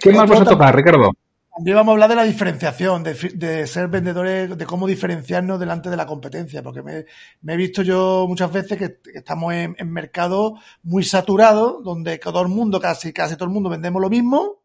[0.00, 1.12] ¿Qué más vas a tocar, Ricardo?
[1.54, 5.90] También vamos a hablar de la diferenciación, de, de, ser vendedores, de cómo diferenciarnos delante
[5.90, 7.06] de la competencia, porque me,
[7.42, 12.18] me he visto yo muchas veces que, que estamos en, en mercados muy saturados, donde
[12.18, 14.62] todo el mundo, casi, casi todo el mundo vendemos lo mismo,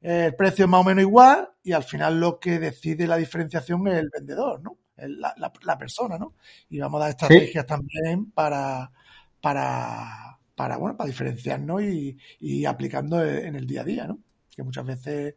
[0.00, 3.16] eh, el precio es más o menos igual, y al final lo que decide la
[3.16, 4.78] diferenciación es el vendedor, ¿no?
[4.96, 6.34] El, la, la, la, persona, ¿no?
[6.68, 7.68] Y vamos a dar estrategias ¿Sí?
[7.68, 8.92] también para,
[9.40, 14.20] para, para, bueno, para diferenciarnos y, y aplicando en el día a día, ¿no?
[14.54, 15.34] Que muchas veces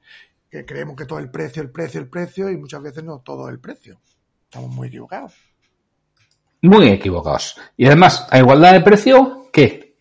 [0.49, 3.49] que creemos que todo el precio, el precio, el precio, y muchas veces no todo
[3.49, 3.99] el precio.
[4.43, 5.33] Estamos muy equivocados.
[6.61, 7.57] Muy equivocados.
[7.77, 9.95] Y además, a igualdad de precio, ¿qué?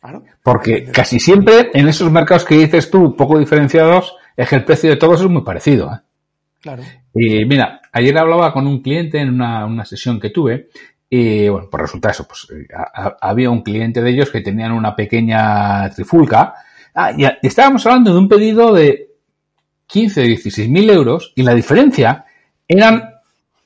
[0.00, 0.24] Claro.
[0.42, 4.90] Porque casi siempre en esos mercados que dices tú, poco diferenciados, es que el precio
[4.90, 5.92] de todos es muy parecido.
[5.92, 6.00] ¿eh?
[6.60, 6.82] Claro.
[7.14, 10.68] Y mira, ayer hablaba con un cliente en una, una sesión que tuve
[11.08, 14.72] y bueno, pues resulta eso, pues a, a, había un cliente de ellos que tenían
[14.72, 16.54] una pequeña trifulca
[16.94, 19.11] ah, y, y estábamos hablando de un pedido de
[19.92, 22.24] 15 o 16 mil euros y la diferencia
[22.66, 23.10] eran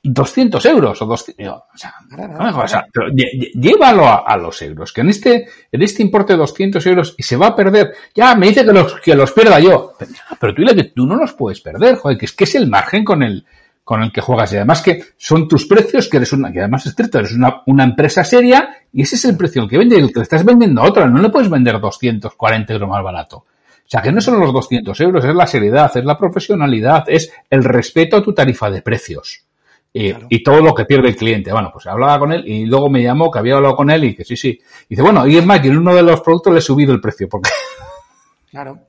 [0.03, 5.01] 200 euros o 200, o sea, o sea pero llévalo a, a, los euros, que
[5.01, 8.47] en este, en este importe de 200 euros y se va a perder, ya me
[8.47, 11.33] dice que los, que los pierda yo, pero, pero tú dile que tú no los
[11.33, 13.45] puedes perder, joder, que es que es el margen con el,
[13.87, 14.51] con el que juegas.
[14.51, 17.61] Y además que son tus precios, que eres una, que además es cierto, eres una,
[17.67, 20.81] una empresa seria y ese es el precio que vende, el que le estás vendiendo
[20.81, 23.45] a otra, no le puedes vender 240 euros más barato.
[23.87, 27.31] O sea, que no son los 200 euros, es la seriedad, es la profesionalidad, es
[27.49, 29.45] el respeto a tu tarifa de precios.
[29.93, 30.27] Y, claro.
[30.29, 31.53] y, todo lo que pierde el cliente.
[31.53, 34.13] Bueno, pues hablaba con él y luego me llamó que había hablado con él y
[34.13, 34.49] que sí, sí.
[34.49, 36.91] Y dice, bueno, y es más, que en uno de los productos le he subido
[36.91, 37.49] el precio porque
[38.51, 38.81] claro.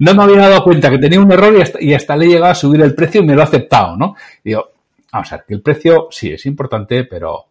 [0.00, 2.28] no me había dado cuenta que tenía un error y hasta, y hasta, le he
[2.30, 4.16] llegado a subir el precio y me lo ha aceptado, ¿no?
[4.42, 4.72] Y digo,
[5.12, 7.44] vamos a ver, que el precio sí es importante, pero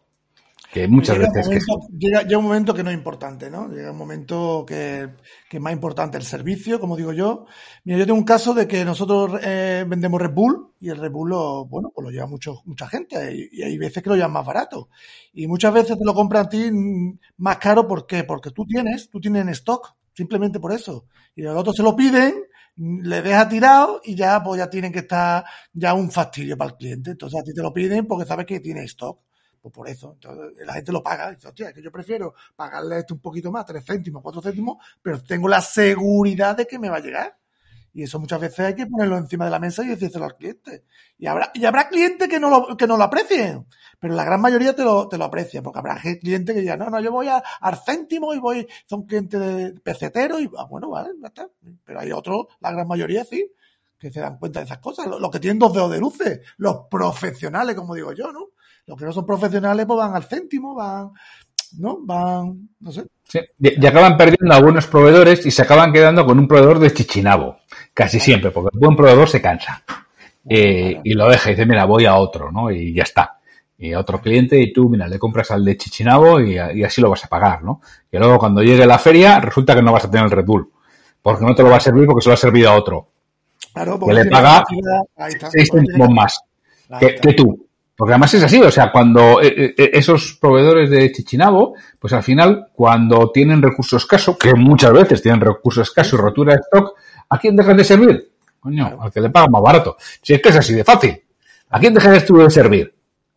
[0.76, 1.46] que muchas llega veces...
[1.46, 1.98] Momento, que...
[1.98, 3.68] llega, llega, un momento que no es importante, ¿no?
[3.68, 5.08] Llega un momento que,
[5.48, 7.46] que, es más importante el servicio, como digo yo.
[7.84, 11.10] Mira, yo tengo un caso de que nosotros eh, vendemos Red Bull y el Red
[11.10, 14.16] Bull lo, bueno, pues lo lleva mucho, mucha gente y, y, hay veces que lo
[14.16, 14.90] llevan más barato.
[15.32, 16.70] Y muchas veces te lo compran a ti
[17.38, 18.24] más caro, ¿por qué?
[18.24, 21.06] Porque tú tienes, tú tienes en stock, simplemente por eso.
[21.34, 22.34] Y los otros se lo piden,
[22.76, 26.76] le deja tirado y ya, pues ya tienen que estar ya un fastidio para el
[26.76, 27.12] cliente.
[27.12, 29.20] Entonces a ti te lo piden porque sabes que tiene stock.
[29.66, 31.32] Pues por eso, entonces la gente lo paga.
[31.32, 34.76] Dice, hostia, es que yo prefiero pagarle esto un poquito más, tres céntimos, cuatro céntimos,
[35.02, 37.36] pero tengo la seguridad de que me va a llegar.
[37.92, 40.84] Y eso muchas veces hay que ponerlo encima de la mesa y decírselo al cliente.
[41.18, 43.66] Y habrá, y habrá clientes que no lo, que no lo aprecien,
[43.98, 46.88] pero la gran mayoría te lo, te lo aprecia, porque habrá clientes que digan, no,
[46.88, 50.90] no, yo voy a, al céntimo y voy, son clientes de pesetero y, ah, bueno,
[50.90, 51.50] vale, ya está.
[51.84, 53.52] Pero hay otros, la gran mayoría sí,
[53.98, 55.08] que se dan cuenta de esas cosas.
[55.08, 58.50] Los, los que tienen dos dedos de luces, los profesionales, como digo yo, ¿no?
[58.86, 61.10] Los que no son profesionales pues van al céntimo, van,
[61.78, 61.98] ¿no?
[62.02, 63.04] Van, no sé.
[63.24, 66.92] Sí, y, acaban perdiendo a buenos proveedores y se acaban quedando con un proveedor de
[66.92, 67.56] chichinabo,
[67.92, 69.82] casi siempre, porque el buen proveedor se cansa.
[70.48, 72.70] Eh, y lo deja y dice, mira, voy a otro, ¿no?
[72.70, 73.40] Y ya está.
[73.78, 77.00] Y a otro cliente y tú, mira, le compras al de Chichinabo y, y, así
[77.00, 77.80] lo vas a pagar, ¿no?
[78.10, 80.70] Y luego cuando llegue la feria resulta que no vas a tener el Red Bull,
[81.20, 83.08] porque no te lo va a servir porque se lo ha servido a otro.
[83.74, 84.64] Claro, que le paga
[85.50, 86.40] seis céntimos más
[87.00, 87.65] que, que tú.
[87.96, 92.22] Porque además es así, o sea, cuando eh, eh, esos proveedores de Chichinabo, pues al
[92.22, 96.94] final, cuando tienen recursos escasos, que muchas veces tienen recursos escasos y rotura de stock,
[97.30, 98.30] ¿a quién dejan de servir?
[98.60, 99.96] Coño, al que le paga más barato.
[100.20, 101.22] Si es que es así de fácil.
[101.70, 102.94] ¿A quién dejas tú de servir?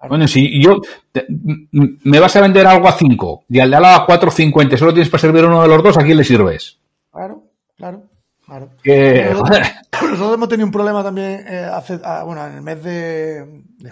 [0.08, 0.80] Bueno, si yo
[1.12, 4.78] te, me vas a vender algo a 5 y al de al lado a 4.50
[4.78, 6.80] solo tienes para servir uno de los dos, ¿a quién le sirves?
[7.12, 7.44] Claro,
[7.76, 8.04] claro.
[8.46, 8.70] Claro.
[8.82, 13.64] Que, Nosotros, hemos tenido un problema también eh, hace, ah, bueno, en el mes de,
[13.78, 13.92] de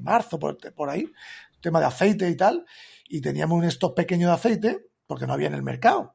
[0.00, 1.10] marzo, por, por ahí,
[1.60, 2.64] tema de aceite y tal,
[3.08, 6.14] y teníamos un stock pequeño de aceite porque no había en el mercado.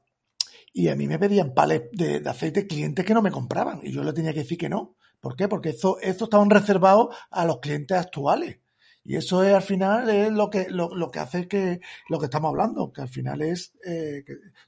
[0.74, 3.92] Y a mí me pedían palets de, de aceite clientes que no me compraban y
[3.92, 4.96] yo le tenía que decir que no.
[5.20, 5.48] ¿Por qué?
[5.48, 8.60] Porque esto, esto estaban reservados a los clientes actuales.
[9.04, 12.26] Y eso es al final es lo que, lo, lo que hace que lo que
[12.26, 14.24] estamos hablando, que al final es eh,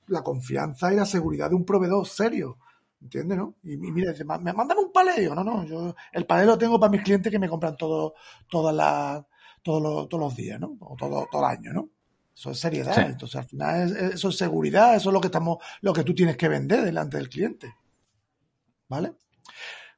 [0.08, 2.60] la confianza y la seguridad de un proveedor serio.
[3.02, 3.56] ¿Entiendes, no?
[3.64, 5.20] Y, y mira, dice, "Ma- me mandan un palé.
[5.22, 8.16] Digo, no, no, yo el palé lo tengo para mis clientes que me compran todo,
[8.50, 9.24] todas las,
[9.64, 10.76] todos los, todos los días, ¿no?
[10.80, 11.90] O todo, todo el año, ¿no?
[12.36, 12.94] Eso es seriedad.
[12.94, 13.02] Sí.
[13.02, 16.04] Entonces, al final, es- es- eso es seguridad, eso es lo que estamos, lo que
[16.04, 17.74] tú tienes que vender delante del cliente.
[18.90, 19.14] ¿Vale?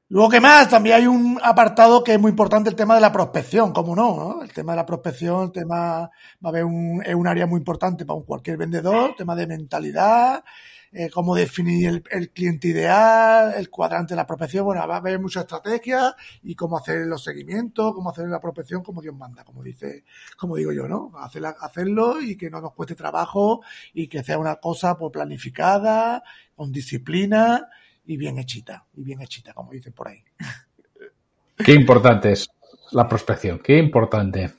[0.09, 0.69] Luego, ¿qué más?
[0.69, 4.15] También hay un apartado que es muy importante, el tema de la prospección, ¿cómo no?
[4.38, 4.43] no?
[4.43, 6.09] El tema de la prospección, el tema, va
[6.43, 10.43] a haber un, es un área muy importante para un cualquier vendedor, tema de mentalidad,
[10.91, 14.97] eh, cómo definir el, el cliente ideal, el cuadrante de la prospección, bueno, va a
[14.97, 19.43] haber muchas estrategias y cómo hacer los seguimientos, cómo hacer la prospección como Dios manda,
[19.43, 20.04] como dice,
[20.38, 21.12] como digo yo, ¿no?
[21.15, 23.62] Hacerla- hacerlo y que no nos cueste trabajo
[23.93, 26.23] y que sea una cosa pues, planificada,
[26.56, 27.67] con disciplina
[28.06, 30.23] y bien hechita, y bien hechita, como dicen por ahí.
[31.58, 32.49] Qué importante es
[32.91, 34.58] la prospección, qué importante.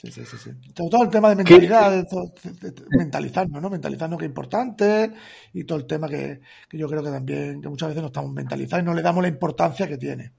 [0.00, 0.50] Sí, sí, sí, sí.
[0.74, 3.68] Todo, todo el tema de mentalidad, de todo- de- de- mentalizarnos, ¿no?
[3.68, 5.12] Mentalizarnos que es importante
[5.52, 8.32] y todo el tema que, que yo creo que también, que muchas veces no estamos
[8.32, 10.32] mentalizados y no le damos la importancia que tiene.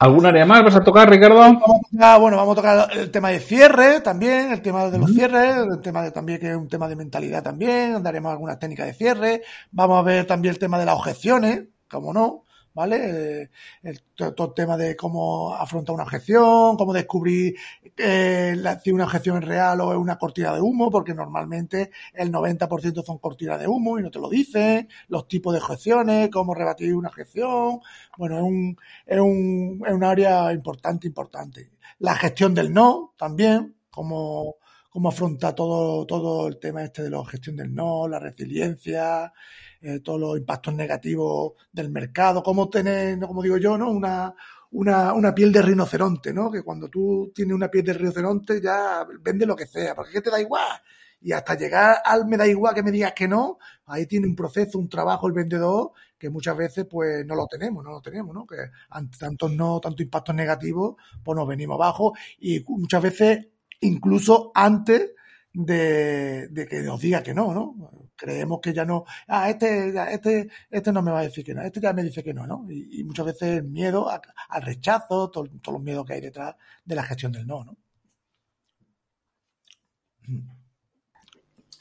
[0.00, 1.36] ¿Algún área más vas a tocar, Ricardo?
[1.38, 4.98] Vamos a tocar, bueno, vamos a tocar el tema de cierre también, el tema de
[4.98, 8.60] los cierres, el tema de también que es un tema de mentalidad también, daremos algunas
[8.60, 13.50] técnicas de cierre, vamos a ver también el tema de las objeciones, como no, ¿vale?
[13.82, 17.56] El, todo, el tema de cómo afrontar una objeción, cómo descubrir
[17.96, 21.90] eh, la- si una objeción es real o es una cortina de humo, porque normalmente
[22.14, 26.30] el 90% son cortinas de humo y no te lo dicen, los tipos de objeciones,
[26.30, 27.80] cómo rebatir una objeción,
[28.16, 28.76] bueno, es un,
[29.06, 31.70] es un, es un área importante, importante.
[31.98, 34.56] La gestión del no también, cómo,
[34.90, 39.32] cómo afronta todo, todo el tema este de la gestión del no, la resiliencia,
[39.80, 43.90] eh, todos los impactos negativos del mercado, cómo tener, como digo yo, ¿no?
[43.90, 44.34] Una,
[44.72, 46.50] una, una piel de rinoceronte, ¿no?
[46.50, 50.20] Que cuando tú tienes una piel de rinoceronte ya vende lo que sea, porque ¿qué
[50.22, 50.80] te da igual?
[51.20, 54.36] Y hasta llegar al me da igual que me digas que no, ahí tiene un
[54.36, 58.34] proceso, un trabajo el vendedor que muchas veces pues no lo tenemos, no lo tenemos,
[58.34, 58.46] ¿no?
[58.46, 58.56] Que
[58.90, 63.46] ante tantos no, tantos impactos negativos, pues nos venimos abajo y muchas veces
[63.80, 65.12] incluso antes
[65.52, 68.07] de, de que nos diga que no, ¿no?
[68.20, 71.62] Creemos que ya no, ah, este, este, este no me va a decir que no,
[71.62, 72.66] este ya me dice que no, ¿no?
[72.68, 76.20] Y, y muchas veces el miedo a- al rechazo, todo- todos los miedos que hay
[76.20, 77.76] detrás de la gestión del no, ¿no?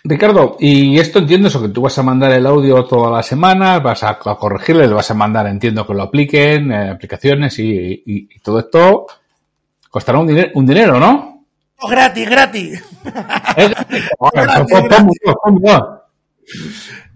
[0.04, 3.82] Ricardo, y esto entiendo eso, que tú vas a mandar el audio todas las semanas,
[3.84, 7.64] vas a, a corregirle, le vas a mandar, entiendo que lo apliquen, eh, aplicaciones y,
[8.06, 9.08] y- y todo esto
[9.90, 11.44] costará un, diner- un dinero, ¿no?
[11.80, 12.84] ¡Oh, gratis, gratis!
[13.58, 14.32] Eh, Gratis, pon-
[14.88, 15.10] pon-
[15.44, 15.97] pon- pon-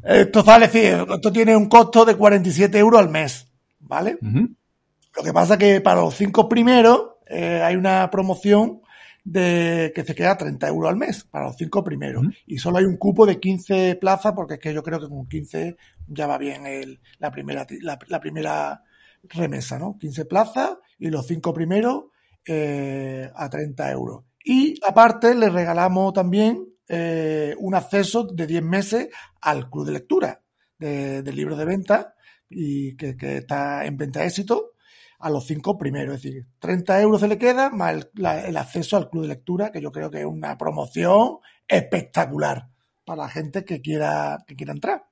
[0.04, 3.48] Esto sale, sí, esto tiene un costo de 47 euros al mes,
[3.80, 4.17] ¿vale?
[4.22, 8.82] Lo que pasa que para los cinco primeros eh, hay una promoción
[9.24, 12.26] de que se queda 30 euros al mes para los cinco primeros.
[12.46, 15.28] Y solo hay un cupo de 15 plazas porque es que yo creo que con
[15.28, 17.67] 15 ya va bien el, la, primera,
[18.08, 18.84] la primera
[19.24, 19.98] remesa, ¿no?
[20.00, 22.06] 15 plazas y los cinco primeros
[22.46, 24.24] eh, a 30 euros.
[24.44, 29.08] Y aparte le regalamos también eh, un acceso de 10 meses
[29.42, 30.44] al club de lectura
[30.78, 32.16] de, del libro de venta
[32.50, 34.74] y que, que está en venta de éxito
[35.20, 36.16] a los cinco primeros.
[36.16, 39.30] Es decir, 30 euros se le queda más el, la- el acceso al club de
[39.30, 42.68] lectura, que yo creo que es una promoción espectacular
[43.06, 45.06] para la gente que quiera, que quiera entrar.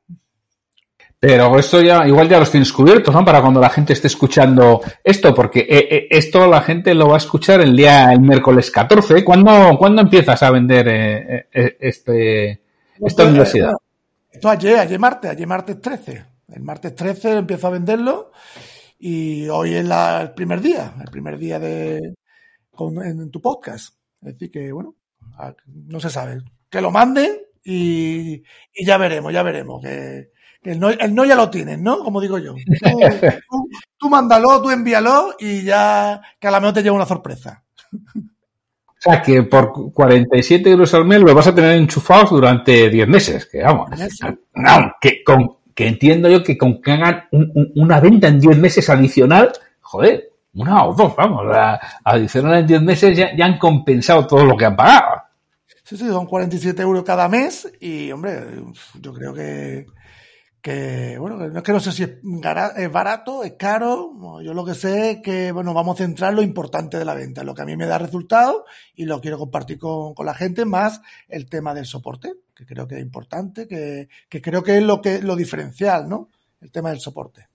[1.21, 3.25] Pero esto ya, igual ya los tienes cubiertos, ¿no?
[3.25, 7.15] Para cuando la gente esté escuchando esto, porque eh, eh, esto la gente lo va
[7.15, 9.25] a escuchar el día, el miércoles 14.
[9.25, 12.62] ¿Cuándo, ¿cuándo empiezas a vender eh, eh, este,
[13.05, 13.73] esta universidad?
[14.32, 16.25] Esto ayer, ayer martes, ayer martes 13.
[16.53, 18.32] El martes 13 empiezo a venderlo
[18.97, 22.15] y hoy es la- el primer día, el primer día de
[22.71, 23.93] con- en, tu podcast.
[24.21, 24.95] Es decir, que bueno,
[25.67, 26.39] no se sabe.
[26.69, 28.41] Que lo manden y,
[28.73, 29.82] y ya veremos, ya veremos.
[29.84, 30.29] Que
[30.63, 32.00] el, no, el no ya lo tienes, ¿no?
[32.00, 32.54] Como digo yo.
[32.54, 33.00] Tú,
[33.50, 37.63] tú- tú mándalo, tú envíalo y ya que a la mejor te lleva una sorpresa.
[37.93, 43.08] O sea, que por 47 euros al mes lo vas a tener enchufados durante 10
[43.08, 43.45] meses.
[43.45, 43.89] Que vamos,
[44.56, 48.39] no, que, con, que entiendo yo que con que hagan un- un- una venta en
[48.41, 53.45] 10 meses adicional, joder, una o dos, vamos, la, adicional en 10 meses ya, ya
[53.45, 55.22] han compensado todo lo que han pagado.
[55.86, 58.43] Sí, sí, son 47 euros cada mes y, hombre,
[59.02, 59.86] yo creo que,
[60.62, 64.74] que, bueno, no es que no sé si es, barato, es caro, yo lo que
[64.74, 67.65] sé es que, bueno, vamos a centrar lo importante de la venta, lo que a
[67.65, 71.74] mí me da resultado y lo quiero compartir con, con la gente, más el tema
[71.74, 75.36] del soporte, que creo que es importante, que, que creo que es lo que lo
[75.36, 76.30] diferencial, ¿no?
[76.60, 77.48] El tema del soporte.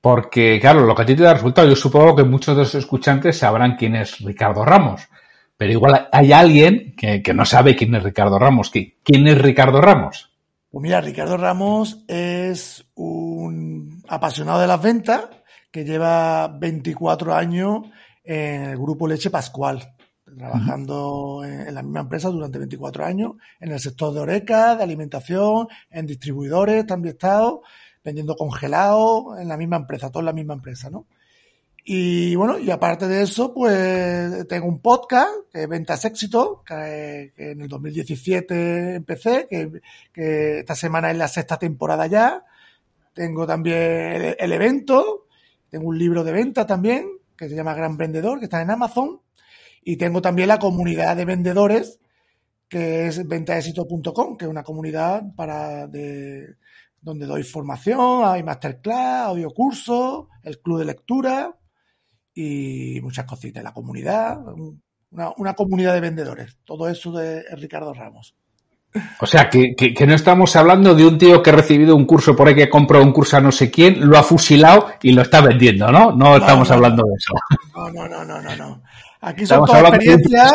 [0.00, 2.74] Porque, claro, lo que a ti te da resultado, yo supongo que muchos de los
[2.74, 5.08] escuchantes sabrán quién es Ricardo Ramos,
[5.56, 8.72] pero igual hay alguien que, que no sabe quién es Ricardo Ramos.
[8.72, 10.31] ¿Quién es Ricardo Ramos?
[10.72, 15.28] Pues mira, Ricardo Ramos es un apasionado de las ventas
[15.70, 17.82] que lleva 24 años
[18.24, 23.80] en el grupo Leche Pascual, trabajando en, la misma empresa durante 24 años, en el
[23.80, 27.60] sector de oreca, de alimentación, en distribuidores, también estado,
[28.02, 31.04] vendiendo congelados, en la misma empresa, todo en la misma empresa, ¿no?
[31.84, 37.32] Y bueno, y aparte de eso, pues tengo un podcast que es Ventas Éxito, que,
[37.36, 42.44] en el 2017 empecé, que, esta semana es la sexta temporada ya.
[43.14, 45.26] Tengo también el, evento,
[45.70, 49.20] tengo un libro de venta también, que se llama Gran Vendedor, que está en Amazon.
[49.82, 51.98] Y tengo también la comunidad de vendedores,
[52.68, 56.54] que es ventaexito.com, que es una comunidad para de,
[57.00, 61.56] donde doy formación, hay masterclass, audio cursos, el club de lectura
[62.34, 63.62] y muchas cositas.
[63.62, 64.38] La comunidad,
[65.10, 66.58] una, comunidad de vendedores.
[66.64, 68.34] Todo eso de Ricardo Ramos.
[69.20, 72.36] O sea, que, que, no estamos hablando de un tío que ha recibido un curso
[72.36, 75.22] por ahí que compró un curso a no sé quién, lo ha fusilado y lo
[75.22, 76.12] está vendiendo, ¿no?
[76.12, 77.32] No, estamos hablando de eso.
[77.74, 78.82] No, no, no, no, no.
[79.24, 80.52] Aquí son todas experiencias,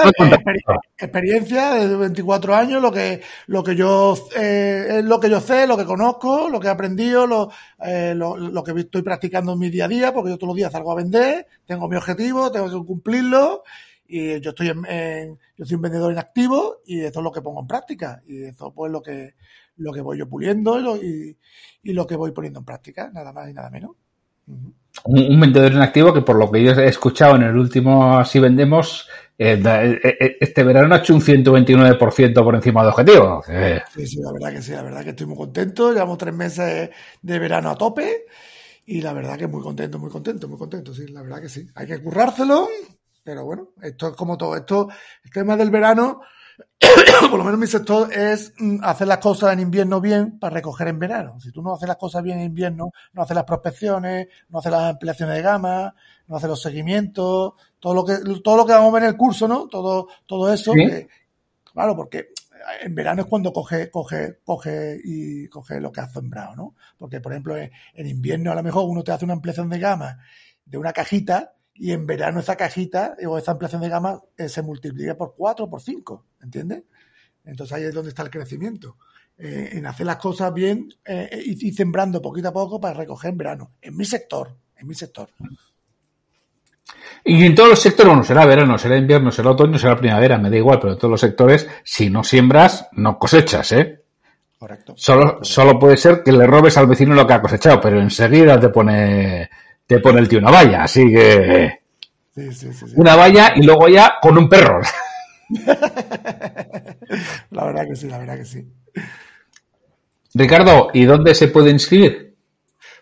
[0.98, 5.66] experiencia de 24 años, lo que, lo que yo, eh, es lo que yo sé,
[5.66, 7.50] lo que conozco, lo que he aprendido, lo,
[7.80, 10.58] eh, lo, lo, que estoy practicando en mi día a día, porque yo todos los
[10.58, 13.64] días salgo a vender, tengo mi objetivo, tengo que cumplirlo,
[14.06, 17.42] y yo estoy en, yo soy un vendedor en activo, y eso es lo que
[17.42, 19.36] pongo en práctica, y eso pues lo que,
[19.78, 21.38] lo que voy yo puliendo y,
[21.84, 23.92] y lo que voy poniendo en práctica, nada más y nada menos
[25.06, 28.40] un, vendedor en activo que por lo que yo he escuchado en el último Así
[28.40, 29.08] Vendemos,
[29.38, 33.44] eh, eh, eh, este verano ha hecho un 129% por encima de objetivo.
[33.94, 35.94] Sí, sí, la verdad que sí, la verdad que estoy muy contento.
[35.94, 36.90] Llevamos tres meses
[37.22, 38.26] de verano a tope
[38.86, 41.68] y la verdad que muy contento, muy contento, muy contento, sí, la verdad que sí.
[41.76, 42.68] Hay que currárselo,
[43.24, 44.56] pero bueno, esto es como todo.
[44.56, 44.88] Esto,
[45.24, 46.22] el tema del verano
[47.30, 50.88] por lo menos mi sector es mm, hacer las cosas en invierno bien para recoger
[50.88, 51.40] en verano.
[51.40, 54.72] Si tú no haces las cosas bien en invierno, no haces las prospecciones, no haces
[54.72, 55.96] las ampliaciones de gama,
[56.28, 59.18] no haces los seguimientos, todo lo que, todo lo que vamos a ver en el
[59.18, 59.68] curso, ¿no?
[59.68, 60.74] Todo, todo eso,
[61.74, 62.30] claro, porque
[62.82, 66.76] en verano es cuando coge, coge, coge y coge lo que has sembrado, ¿no?
[66.98, 70.20] Porque, por ejemplo, en invierno a lo mejor uno te hace una ampliación de gama
[70.66, 74.62] de una cajita y en verano esa cajita o esa ampliación de gama eh, se
[74.62, 76.84] multiplica por 4 o por 5, ¿entiendes?
[77.46, 78.98] Entonces ahí es donde está el crecimiento.
[79.40, 83.38] Eh, en hacer las cosas bien eh, y, sembrando poquito a poco para recoger en
[83.38, 83.72] verano.
[83.80, 85.30] En mi sector, en mi sector.
[87.24, 90.50] Y en todos los sectores, bueno, será verano, será invierno, será otoño, será primavera, me
[90.50, 94.04] da igual, pero en todos los sectores, si no siembras, no cosechas, ¿eh?
[94.58, 94.94] Correcto.
[94.98, 98.60] Solo, solo puede ser que le robes al vecino lo que ha cosechado, pero enseguida
[98.60, 99.48] te pone
[99.88, 101.80] te pone el tío una valla, así que...
[102.96, 104.82] una valla y luego ya con un perro.
[107.52, 108.68] la verdad que sí, la verdad que sí.
[110.34, 112.36] Ricardo, ¿y dónde se puede inscribir?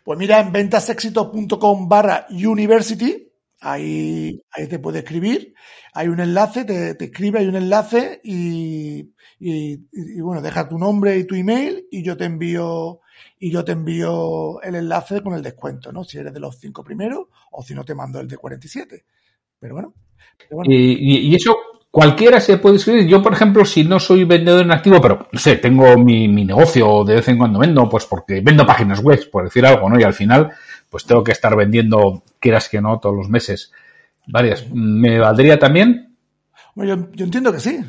[0.04, 5.56] Pues mira, en ventasexito.com barra university, ahí, ahí te puede escribir,
[5.94, 11.18] hay un enlace, te, te escribe, hay un enlace y, y, bueno, deja tu nombre
[11.18, 13.00] y tu email y yo te envío
[13.40, 16.04] y yo te envío el enlace con el descuento, ¿no?
[16.04, 19.06] Si eres de los cinco primeros o si no te mando el de 47.
[19.60, 19.94] Pero bueno.
[20.64, 21.58] Y, eso
[21.92, 23.08] cualquiera se puede inscribir.
[23.08, 26.46] Yo, por ejemplo, si no soy vendedor en activo, pero no sé, tengo mi, mi
[26.46, 30.00] negocio de vez en cuando vendo, pues porque vendo páginas web, por decir algo, ¿no?
[30.00, 30.52] Y al final,
[30.90, 33.72] pues tengo que estar vendiendo, quieras que no, todos los meses,
[34.28, 34.70] varias.
[34.72, 36.18] ¿Me valdría también?
[36.74, 37.80] Bueno, yo, yo entiendo que sí.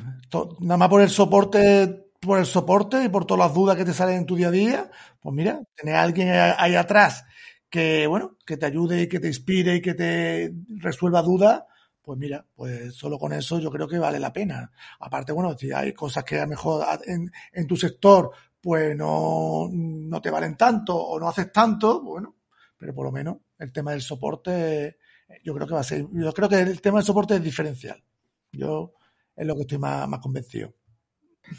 [0.61, 3.95] Nada más por el soporte por el soporte y por todas las dudas que te
[3.95, 7.24] salen en tu día a día, pues mira, tener a alguien ahí atrás
[7.70, 11.64] que, bueno, que te ayude y que te inspire y que te resuelva dudas,
[12.03, 14.70] pues mira, pues solo con eso yo creo que vale la pena.
[15.01, 19.68] Aparte, bueno, si hay cosas que a lo mejor en, en tu sector pues no,
[19.70, 22.37] no te valen tanto o no haces tanto, bueno,
[22.77, 24.99] pero por lo menos el tema del soporte,
[25.45, 28.03] yo creo que va a ser, yo creo que el tema del soporte es diferencial.
[28.51, 28.95] Yo
[29.37, 30.74] es lo que estoy más, más convencido.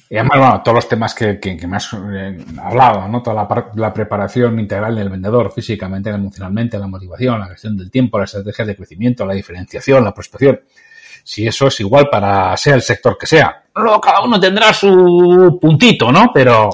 [0.10, 3.22] Y además, bueno, todos los temas que, que, me has eh, hablado, ¿no?
[3.22, 8.34] Toda la, preparación integral del vendedor, físicamente, emocionalmente, la motivación, la gestión del tiempo, las
[8.34, 10.62] estrategias de crecimiento, la diferenciación, la prospección.
[11.24, 13.64] Si eso es igual para sea el sector que sea.
[13.76, 16.32] Luego cada uno tendrá su puntito, ¿no?
[16.34, 16.70] Pero,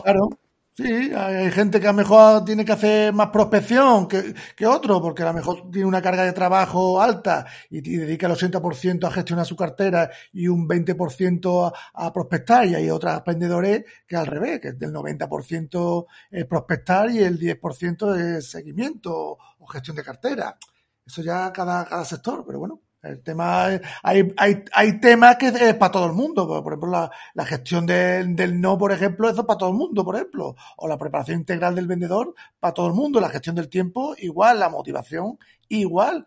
[0.76, 4.99] Sí, hay gente que a lo mejor tiene que hacer más prospección que, que otro,
[4.99, 9.11] porque a lo mejor tiene una carga de trabajo alta y, dedica el 80% a
[9.11, 12.65] gestionar su cartera y un 20% a, a, prospectar.
[12.65, 18.38] Y hay otros vendedores que al revés, que el 90% es prospectar y el 10%
[18.38, 20.57] es seguimiento o gestión de cartera.
[21.05, 22.72] Eso ya cada sector, pero bueno.
[23.04, 23.66] El tema,
[24.01, 26.47] hay, hay, hay temas que es para todo el mundo.
[26.47, 30.06] Por ejemplo, la, la gestión del no, por ejemplo, eso es para todo el mundo,
[30.06, 30.56] por ejemplo.
[30.78, 33.20] O la preparación integral del vendedor para todo el mundo.
[33.20, 34.58] La gestión del tiempo, igual.
[34.58, 35.38] La motivación,
[35.68, 36.26] igual.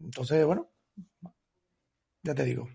[0.00, 0.68] Entonces, bueno,
[2.22, 2.68] ya te digo.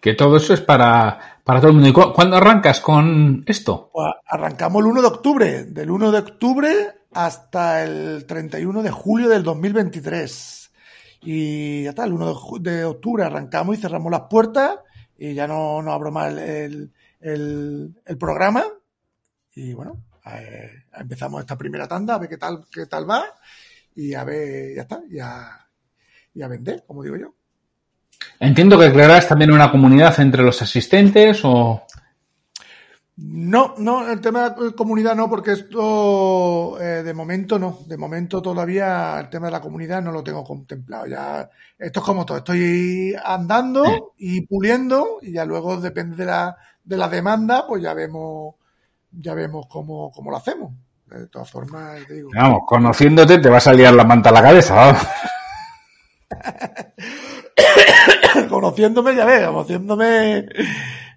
[0.00, 1.88] Que todo eso es para, para todo el mundo.
[1.88, 3.90] ¿Y cu cuándo arrancas con esto?
[3.92, 5.64] Pues arrancamos el 1 de octubre.
[5.64, 6.70] Del 1 de octubre
[7.14, 10.72] hasta el 31 de julio del 2023.
[11.22, 14.78] Y ya está, el 1 de, octubre arrancamos y cerramos las puertas
[15.16, 18.64] y ya no, no abro más el, el, el programa.
[19.54, 23.24] Y bueno, eh, empezamos esta primera tanda a ver qué tal, qué tal va
[23.94, 25.68] y a ver, ya está, ya,
[26.34, 27.34] y a vender, como digo yo.
[28.40, 31.86] Entiendo que crearás también una comunidad entre los asistentes o...
[33.16, 37.96] No, no, el tema de la comunidad no, porque esto eh, de momento no, de
[37.96, 41.06] momento todavía el tema de la comunidad no lo tengo contemplado.
[41.06, 41.48] Ya
[41.78, 46.96] esto es como todo, estoy andando y puliendo y ya luego depende de la, de
[46.96, 48.56] la demanda, pues ya vemos,
[49.12, 50.72] ya vemos cómo, cómo lo hacemos.
[51.06, 52.30] De todas formas, te digo.
[52.34, 54.96] Vamos, conociéndote te va a salir la manta a la cabeza.
[58.48, 60.48] Conociéndome, ya ves, conociéndome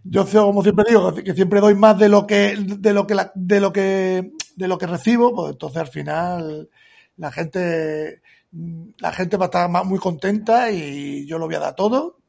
[0.09, 3.31] yo como siempre digo que siempre doy más de lo que de lo que la,
[3.35, 6.69] de lo que de lo que recibo pues entonces al final
[7.17, 11.75] la gente la gente va a estar muy contenta y yo lo voy a dar
[11.75, 12.19] todo.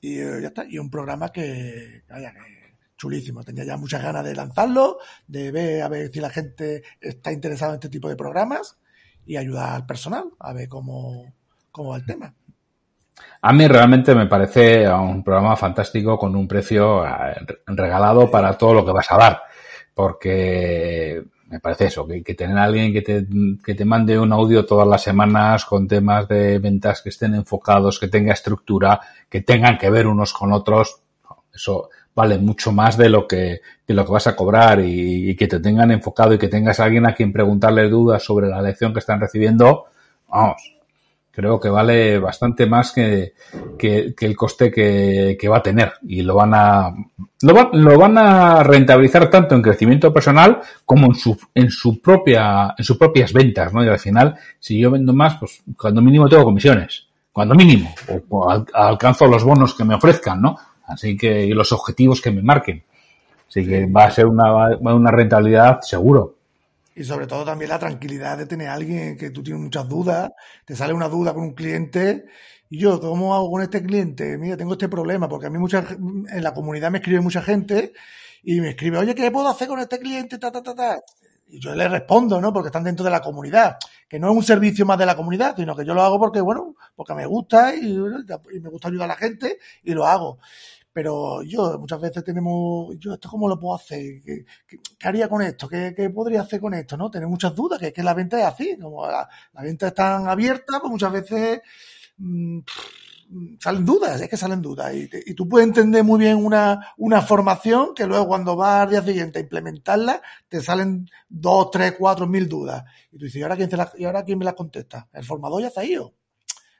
[0.00, 0.64] Y ya está.
[0.68, 2.32] Y un programa que, vaya,
[2.96, 3.42] chulísimo.
[3.42, 7.72] Tenía ya muchas ganas de lanzarlo de ver a ver si la gente está interesada
[7.72, 8.78] en este tipo de programas
[9.26, 11.34] y ayudar al personal a ver cómo
[11.70, 12.34] cómo va el tema
[13.42, 17.04] a mí realmente me parece un programa fantástico con un precio
[17.66, 19.42] regalado para todo lo que vas a dar.
[19.92, 23.02] Porque me parece eso, que, tener a alguien que
[23.74, 28.08] te, mande un audio todas las semanas con temas de ventas que estén enfocados, que
[28.08, 28.98] tenga estructura,
[29.28, 31.02] que tengan que ver unos con otros,
[31.54, 35.46] eso vale mucho más de lo que, lo que vas a cobrar y, y que
[35.46, 38.92] te tengan enfocado y que tengas a alguien a quien preguntarle dudas sobre la lección
[38.92, 39.84] que están recibiendo,
[40.28, 40.73] vamos,
[41.34, 43.34] creo que vale bastante más que,
[43.78, 45.94] que, que el coste que, que, va a tener.
[46.06, 46.94] Y lo van a
[47.42, 52.00] lo, va, lo, van a rentabilizar tanto en crecimiento personal como en su en su
[52.00, 56.00] propia en sus propias ventas no y al final si yo vendo más pues cuando
[56.00, 57.08] mínimo tengo comisiones.
[57.32, 57.92] Cuando mínimo.
[58.08, 60.56] O, o al, alcanzo los bonos que me ofrezcan no
[60.86, 62.84] así que y los objetivos que me marquen.
[63.48, 66.36] Así que va a ser una, una rentabilidad seguro
[66.94, 70.30] y sobre todo también la tranquilidad de tener a alguien que tú tienes muchas dudas,
[70.64, 72.24] te sale una duda con un cliente
[72.70, 74.38] y yo, ¿cómo hago con este cliente?
[74.38, 77.92] Mira, tengo este problema, porque a mí mucha, en la comunidad me escribe mucha gente
[78.42, 80.38] y me escribe, oye, ¿qué puedo hacer con este cliente?
[80.38, 81.00] Ta, ta, ta, ta.
[81.46, 82.52] Y yo le respondo, ¿no?
[82.52, 83.76] Porque están dentro de la comunidad,
[84.08, 86.40] que no es un servicio más de la comunidad, sino que yo lo hago porque,
[86.40, 90.38] bueno, porque me gusta y, y me gusta ayudar a la gente y lo hago
[90.94, 95.28] pero yo muchas veces tenemos, yo esto cómo lo puedo hacer, ¿qué, qué, qué haría
[95.28, 95.68] con esto?
[95.68, 96.96] ¿Qué, ¿Qué, podría hacer con esto?
[96.96, 97.10] ¿no?
[97.10, 100.30] Tener muchas dudas, que es que la venta es así, como la, la venta está
[100.30, 101.60] abierta, pues muchas veces
[102.18, 102.60] mmm,
[103.58, 104.94] salen dudas, es que salen dudas.
[104.94, 108.82] Y, te, y, tú puedes entender muy bien una, una formación que luego cuando vas
[108.82, 112.84] al día siguiente a implementarla, te salen dos, tres, cuatro mil dudas.
[113.10, 115.08] Y tú dices, ¿y ahora quién, la, ¿y ahora quién me las contesta?
[115.12, 116.14] El formador ya se ha ido.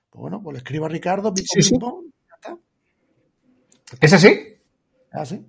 [0.09, 2.14] Pues bueno, pues le escribo a Ricardo, pico, sí, pico, sí.
[4.01, 4.57] ¿Es así?
[5.13, 5.45] ¿Ah, sí?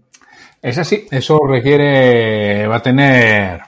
[0.62, 1.08] Es así.
[1.12, 3.62] Eso requiere, va a tener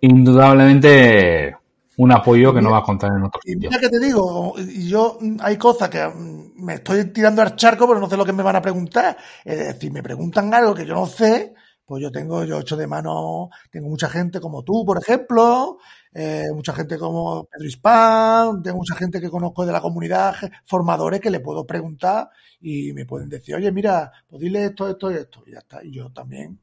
[0.00, 1.56] indudablemente
[1.96, 3.70] un apoyo que no va a contar en otro sitio.
[3.70, 6.08] Ya que te digo, yo hay cosas que
[6.56, 9.16] me estoy tirando al charco, pero no sé lo que me van a preguntar.
[9.44, 11.54] Es decir, me preguntan algo que yo no sé,
[11.84, 15.78] pues yo tengo, yo hecho de mano, tengo mucha gente como tú, por ejemplo,
[16.14, 20.34] eh, mucha gente como Pedro Hispán, tengo mucha gente que conozco de la comunidad,
[20.64, 22.30] formadores que le puedo preguntar
[22.60, 25.84] y me pueden decir, oye, mira, pues dile esto, esto y esto, y ya está.
[25.84, 26.58] Y yo también,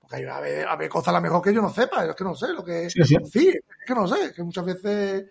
[0.00, 2.14] porque hay a ver, a ver cosas a lo mejor que yo no sepa, es
[2.14, 3.16] que no sé lo que sí, sí.
[3.30, 5.24] sí, es que no sé, que muchas veces,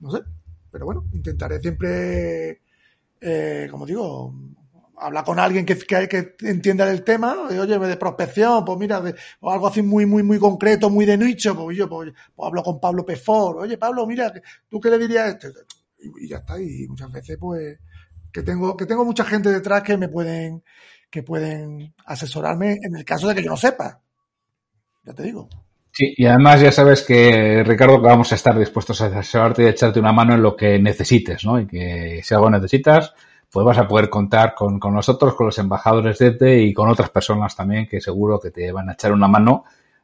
[0.00, 0.20] no sé,
[0.70, 2.62] pero bueno, intentaré siempre,
[3.20, 4.34] eh, como digo,
[4.98, 9.02] hablar con alguien que, que, entienda del tema, de, oye, de prospección, pues mira,
[9.40, 12.62] o algo así muy, muy, muy concreto, muy de nicho, pues yo pues, pues hablo
[12.62, 14.32] con Pablo Pefor, oye, Pablo, mira,
[14.68, 15.48] ¿tú qué le dirías a este?
[15.98, 17.78] Y, y, ya está, y muchas veces, pues,
[18.32, 20.62] que tengo, que tengo mucha gente detrás que me pueden,
[21.10, 24.00] que pueden asesorarme en el caso de que yo no sepa.
[25.04, 25.48] Ya te digo.
[25.92, 29.66] Sí, y además ya sabes que, Ricardo, que vamos a estar dispuestos a asesorarte y
[29.66, 31.60] a echarte una mano en lo que necesites, ¿no?
[31.60, 33.14] Y que si algo necesitas,
[33.54, 36.88] pues vas a poder contar con, con nosotros, con los embajadores de ETE y con
[36.88, 39.62] otras personas también que seguro que te van a echar una mano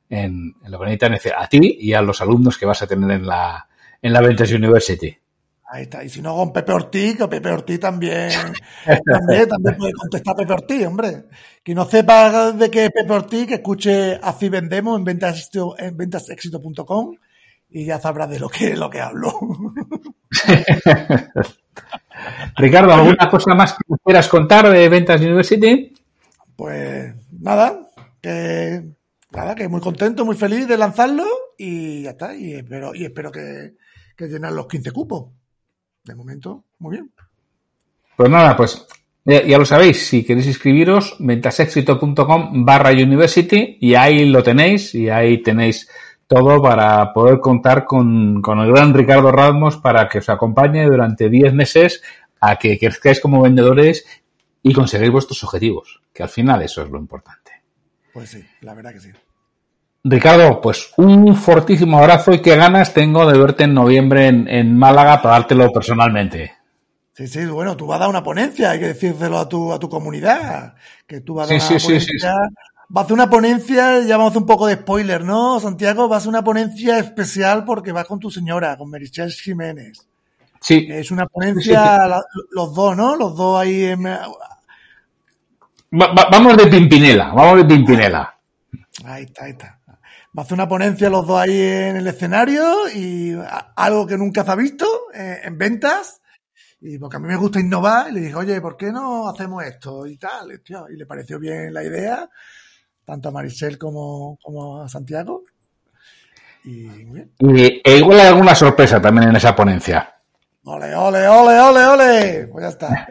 [0.09, 3.27] en, lo que necesitas a ti y a los alumnos que vas a tener en
[3.27, 3.67] la,
[4.01, 5.19] en la Ventures University.
[5.65, 6.05] Ahí está.
[6.05, 8.31] Y si no, con Pepe Ortiz, que Pepe Ortiz también,
[9.05, 11.25] también, también puede contestar Pepe Ortiz, hombre.
[11.65, 15.97] Que no sepa de qué es Pepe Ortiz, que escuche Así Vendemos en, ventas, en
[15.97, 17.17] ventasexito.com
[17.69, 19.33] y ya sabrá de lo que, lo que hablo.
[22.57, 25.93] Ricardo, ¿alguna cosa más que quieras contar de Ventas University?
[26.57, 27.89] Pues nada,
[28.21, 28.83] que
[29.31, 31.25] nada, que muy contento, muy feliz de lanzarlo
[31.57, 32.35] y ya está.
[32.35, 33.75] Y espero, y espero que,
[34.17, 35.31] que llenar los 15 cupos
[36.05, 37.11] de momento, muy bien.
[38.17, 38.87] Pues nada, pues
[39.25, 45.43] ya, lo sabéis, si queréis inscribiros, ventasexito.com barra university y ahí lo tenéis y ahí
[45.43, 45.89] tenéis
[46.31, 51.29] todo para poder contar con, con el gran Ricardo Ramos para que os acompañe durante
[51.29, 52.05] 10 meses
[52.41, 54.07] a que crezcáis como vendedores
[54.63, 57.51] y conseguir vuestros objetivos, que al final eso es lo importante.
[58.15, 59.11] Pues sí, la verdad que sí.
[60.05, 65.21] Ricardo, pues un fortísimo abrazo y qué ganas tengo de verte en noviembre en, Málaga
[65.21, 66.53] para dártelo personalmente.
[67.13, 69.81] Sí, sí, bueno, tú vas a dar una ponencia, hay que decírselo a tu, a
[69.81, 70.77] tu comunidad,
[71.09, 72.35] que tú vas a dar una ponencia.
[72.91, 76.09] Vas a hacer una ponencia, ya vamos a hacer un poco de spoiler, ¿no, Santiago?
[76.09, 80.09] Vas a hacer una ponencia especial porque vas con tu señora, con Merichel Jiménez.
[80.61, 80.89] Sí.
[80.91, 82.21] Es una ponencia,
[82.51, 83.15] los dos, ¿no?
[83.15, 84.03] Los dos ahí en...
[85.93, 88.37] vamos de Pimpinela, vamos de Pimpinela.
[89.05, 89.79] Ahí está, ahí está.
[89.87, 93.37] Va a hacer una ponencia los dos ahí en el escenario y
[93.77, 96.21] algo que nunca se ha visto eh, en ventas.
[96.81, 99.63] Y porque a mí me gusta innovar, y le dije, oye, ¿por qué no hacemos
[99.65, 100.07] esto?
[100.07, 102.29] Y tal, y le pareció bien la idea,
[103.05, 105.45] tanto a Maricel como, como a Santiago.
[106.65, 106.87] Y,
[107.39, 110.15] y e igual hay alguna sorpresa también en esa ponencia.
[110.65, 112.47] Ole, ole, ole, ole, ole.
[112.49, 113.09] Pues ya está.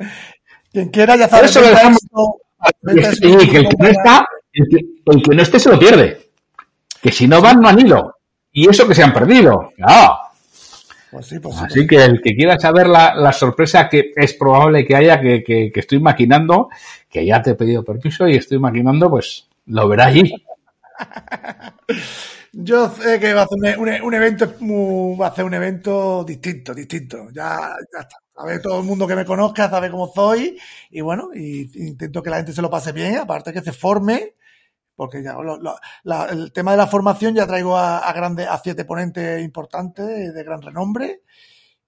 [0.72, 1.48] Quien quiera ya sabe.
[1.48, 1.68] Eso que
[3.58, 6.30] el que no está, el que no esté se lo pierde
[7.02, 8.16] que si no van no han ido.
[8.52, 9.72] Y eso que se han perdido.
[11.12, 15.20] Pues pues Así que el que quiera saber la, sorpresa que es probable que haya,
[15.20, 16.70] que, estoy maquinando,
[17.10, 20.34] que ya te he pedido permiso y estoy maquinando, pues lo verá allí.
[22.52, 24.54] Yo sé que va a ser un, evento,
[25.20, 27.30] va a ser un evento distinto, distinto.
[27.32, 28.08] Ya, está.
[28.46, 30.58] ver todo el mundo que me conozca sabe cómo soy
[30.90, 34.36] y bueno, intento que la gente se lo pase bien, aparte que se forme
[35.00, 35.38] porque ya
[36.30, 40.62] el tema de la formación ya traigo a, grandes, a siete ponentes importantes de gran
[40.62, 41.22] renombre.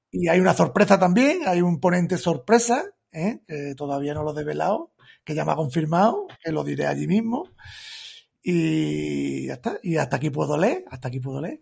[0.09, 3.41] Y hay una sorpresa también, hay un ponente sorpresa, ¿eh?
[3.45, 4.90] que todavía no lo he develado,
[5.23, 7.49] que ya me ha confirmado, que lo diré allí mismo.
[8.43, 9.77] Y ya está.
[9.83, 11.61] Y hasta aquí puedo leer, hasta aquí puedo leer.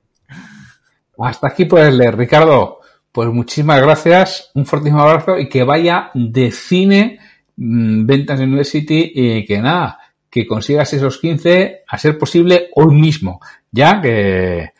[1.17, 2.79] Hasta aquí puedes leer, Ricardo.
[3.11, 7.19] Pues muchísimas gracias, un fortísimo abrazo y que vaya de cine
[7.57, 9.99] mm, Ventas University y que nada,
[10.29, 13.39] que consigas esos 15 a ser posible hoy mismo,
[13.71, 14.73] ya que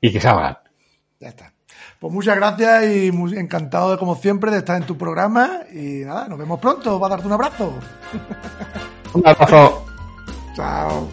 [0.00, 0.58] y que salgan.
[1.20, 1.53] Ya está.
[1.98, 6.04] Pues muchas gracias y muy encantado de como siempre de estar en tu programa y
[6.04, 7.72] nada, nos vemos pronto, va a darte un abrazo.
[9.14, 9.86] Un abrazo.
[10.54, 11.08] Chao.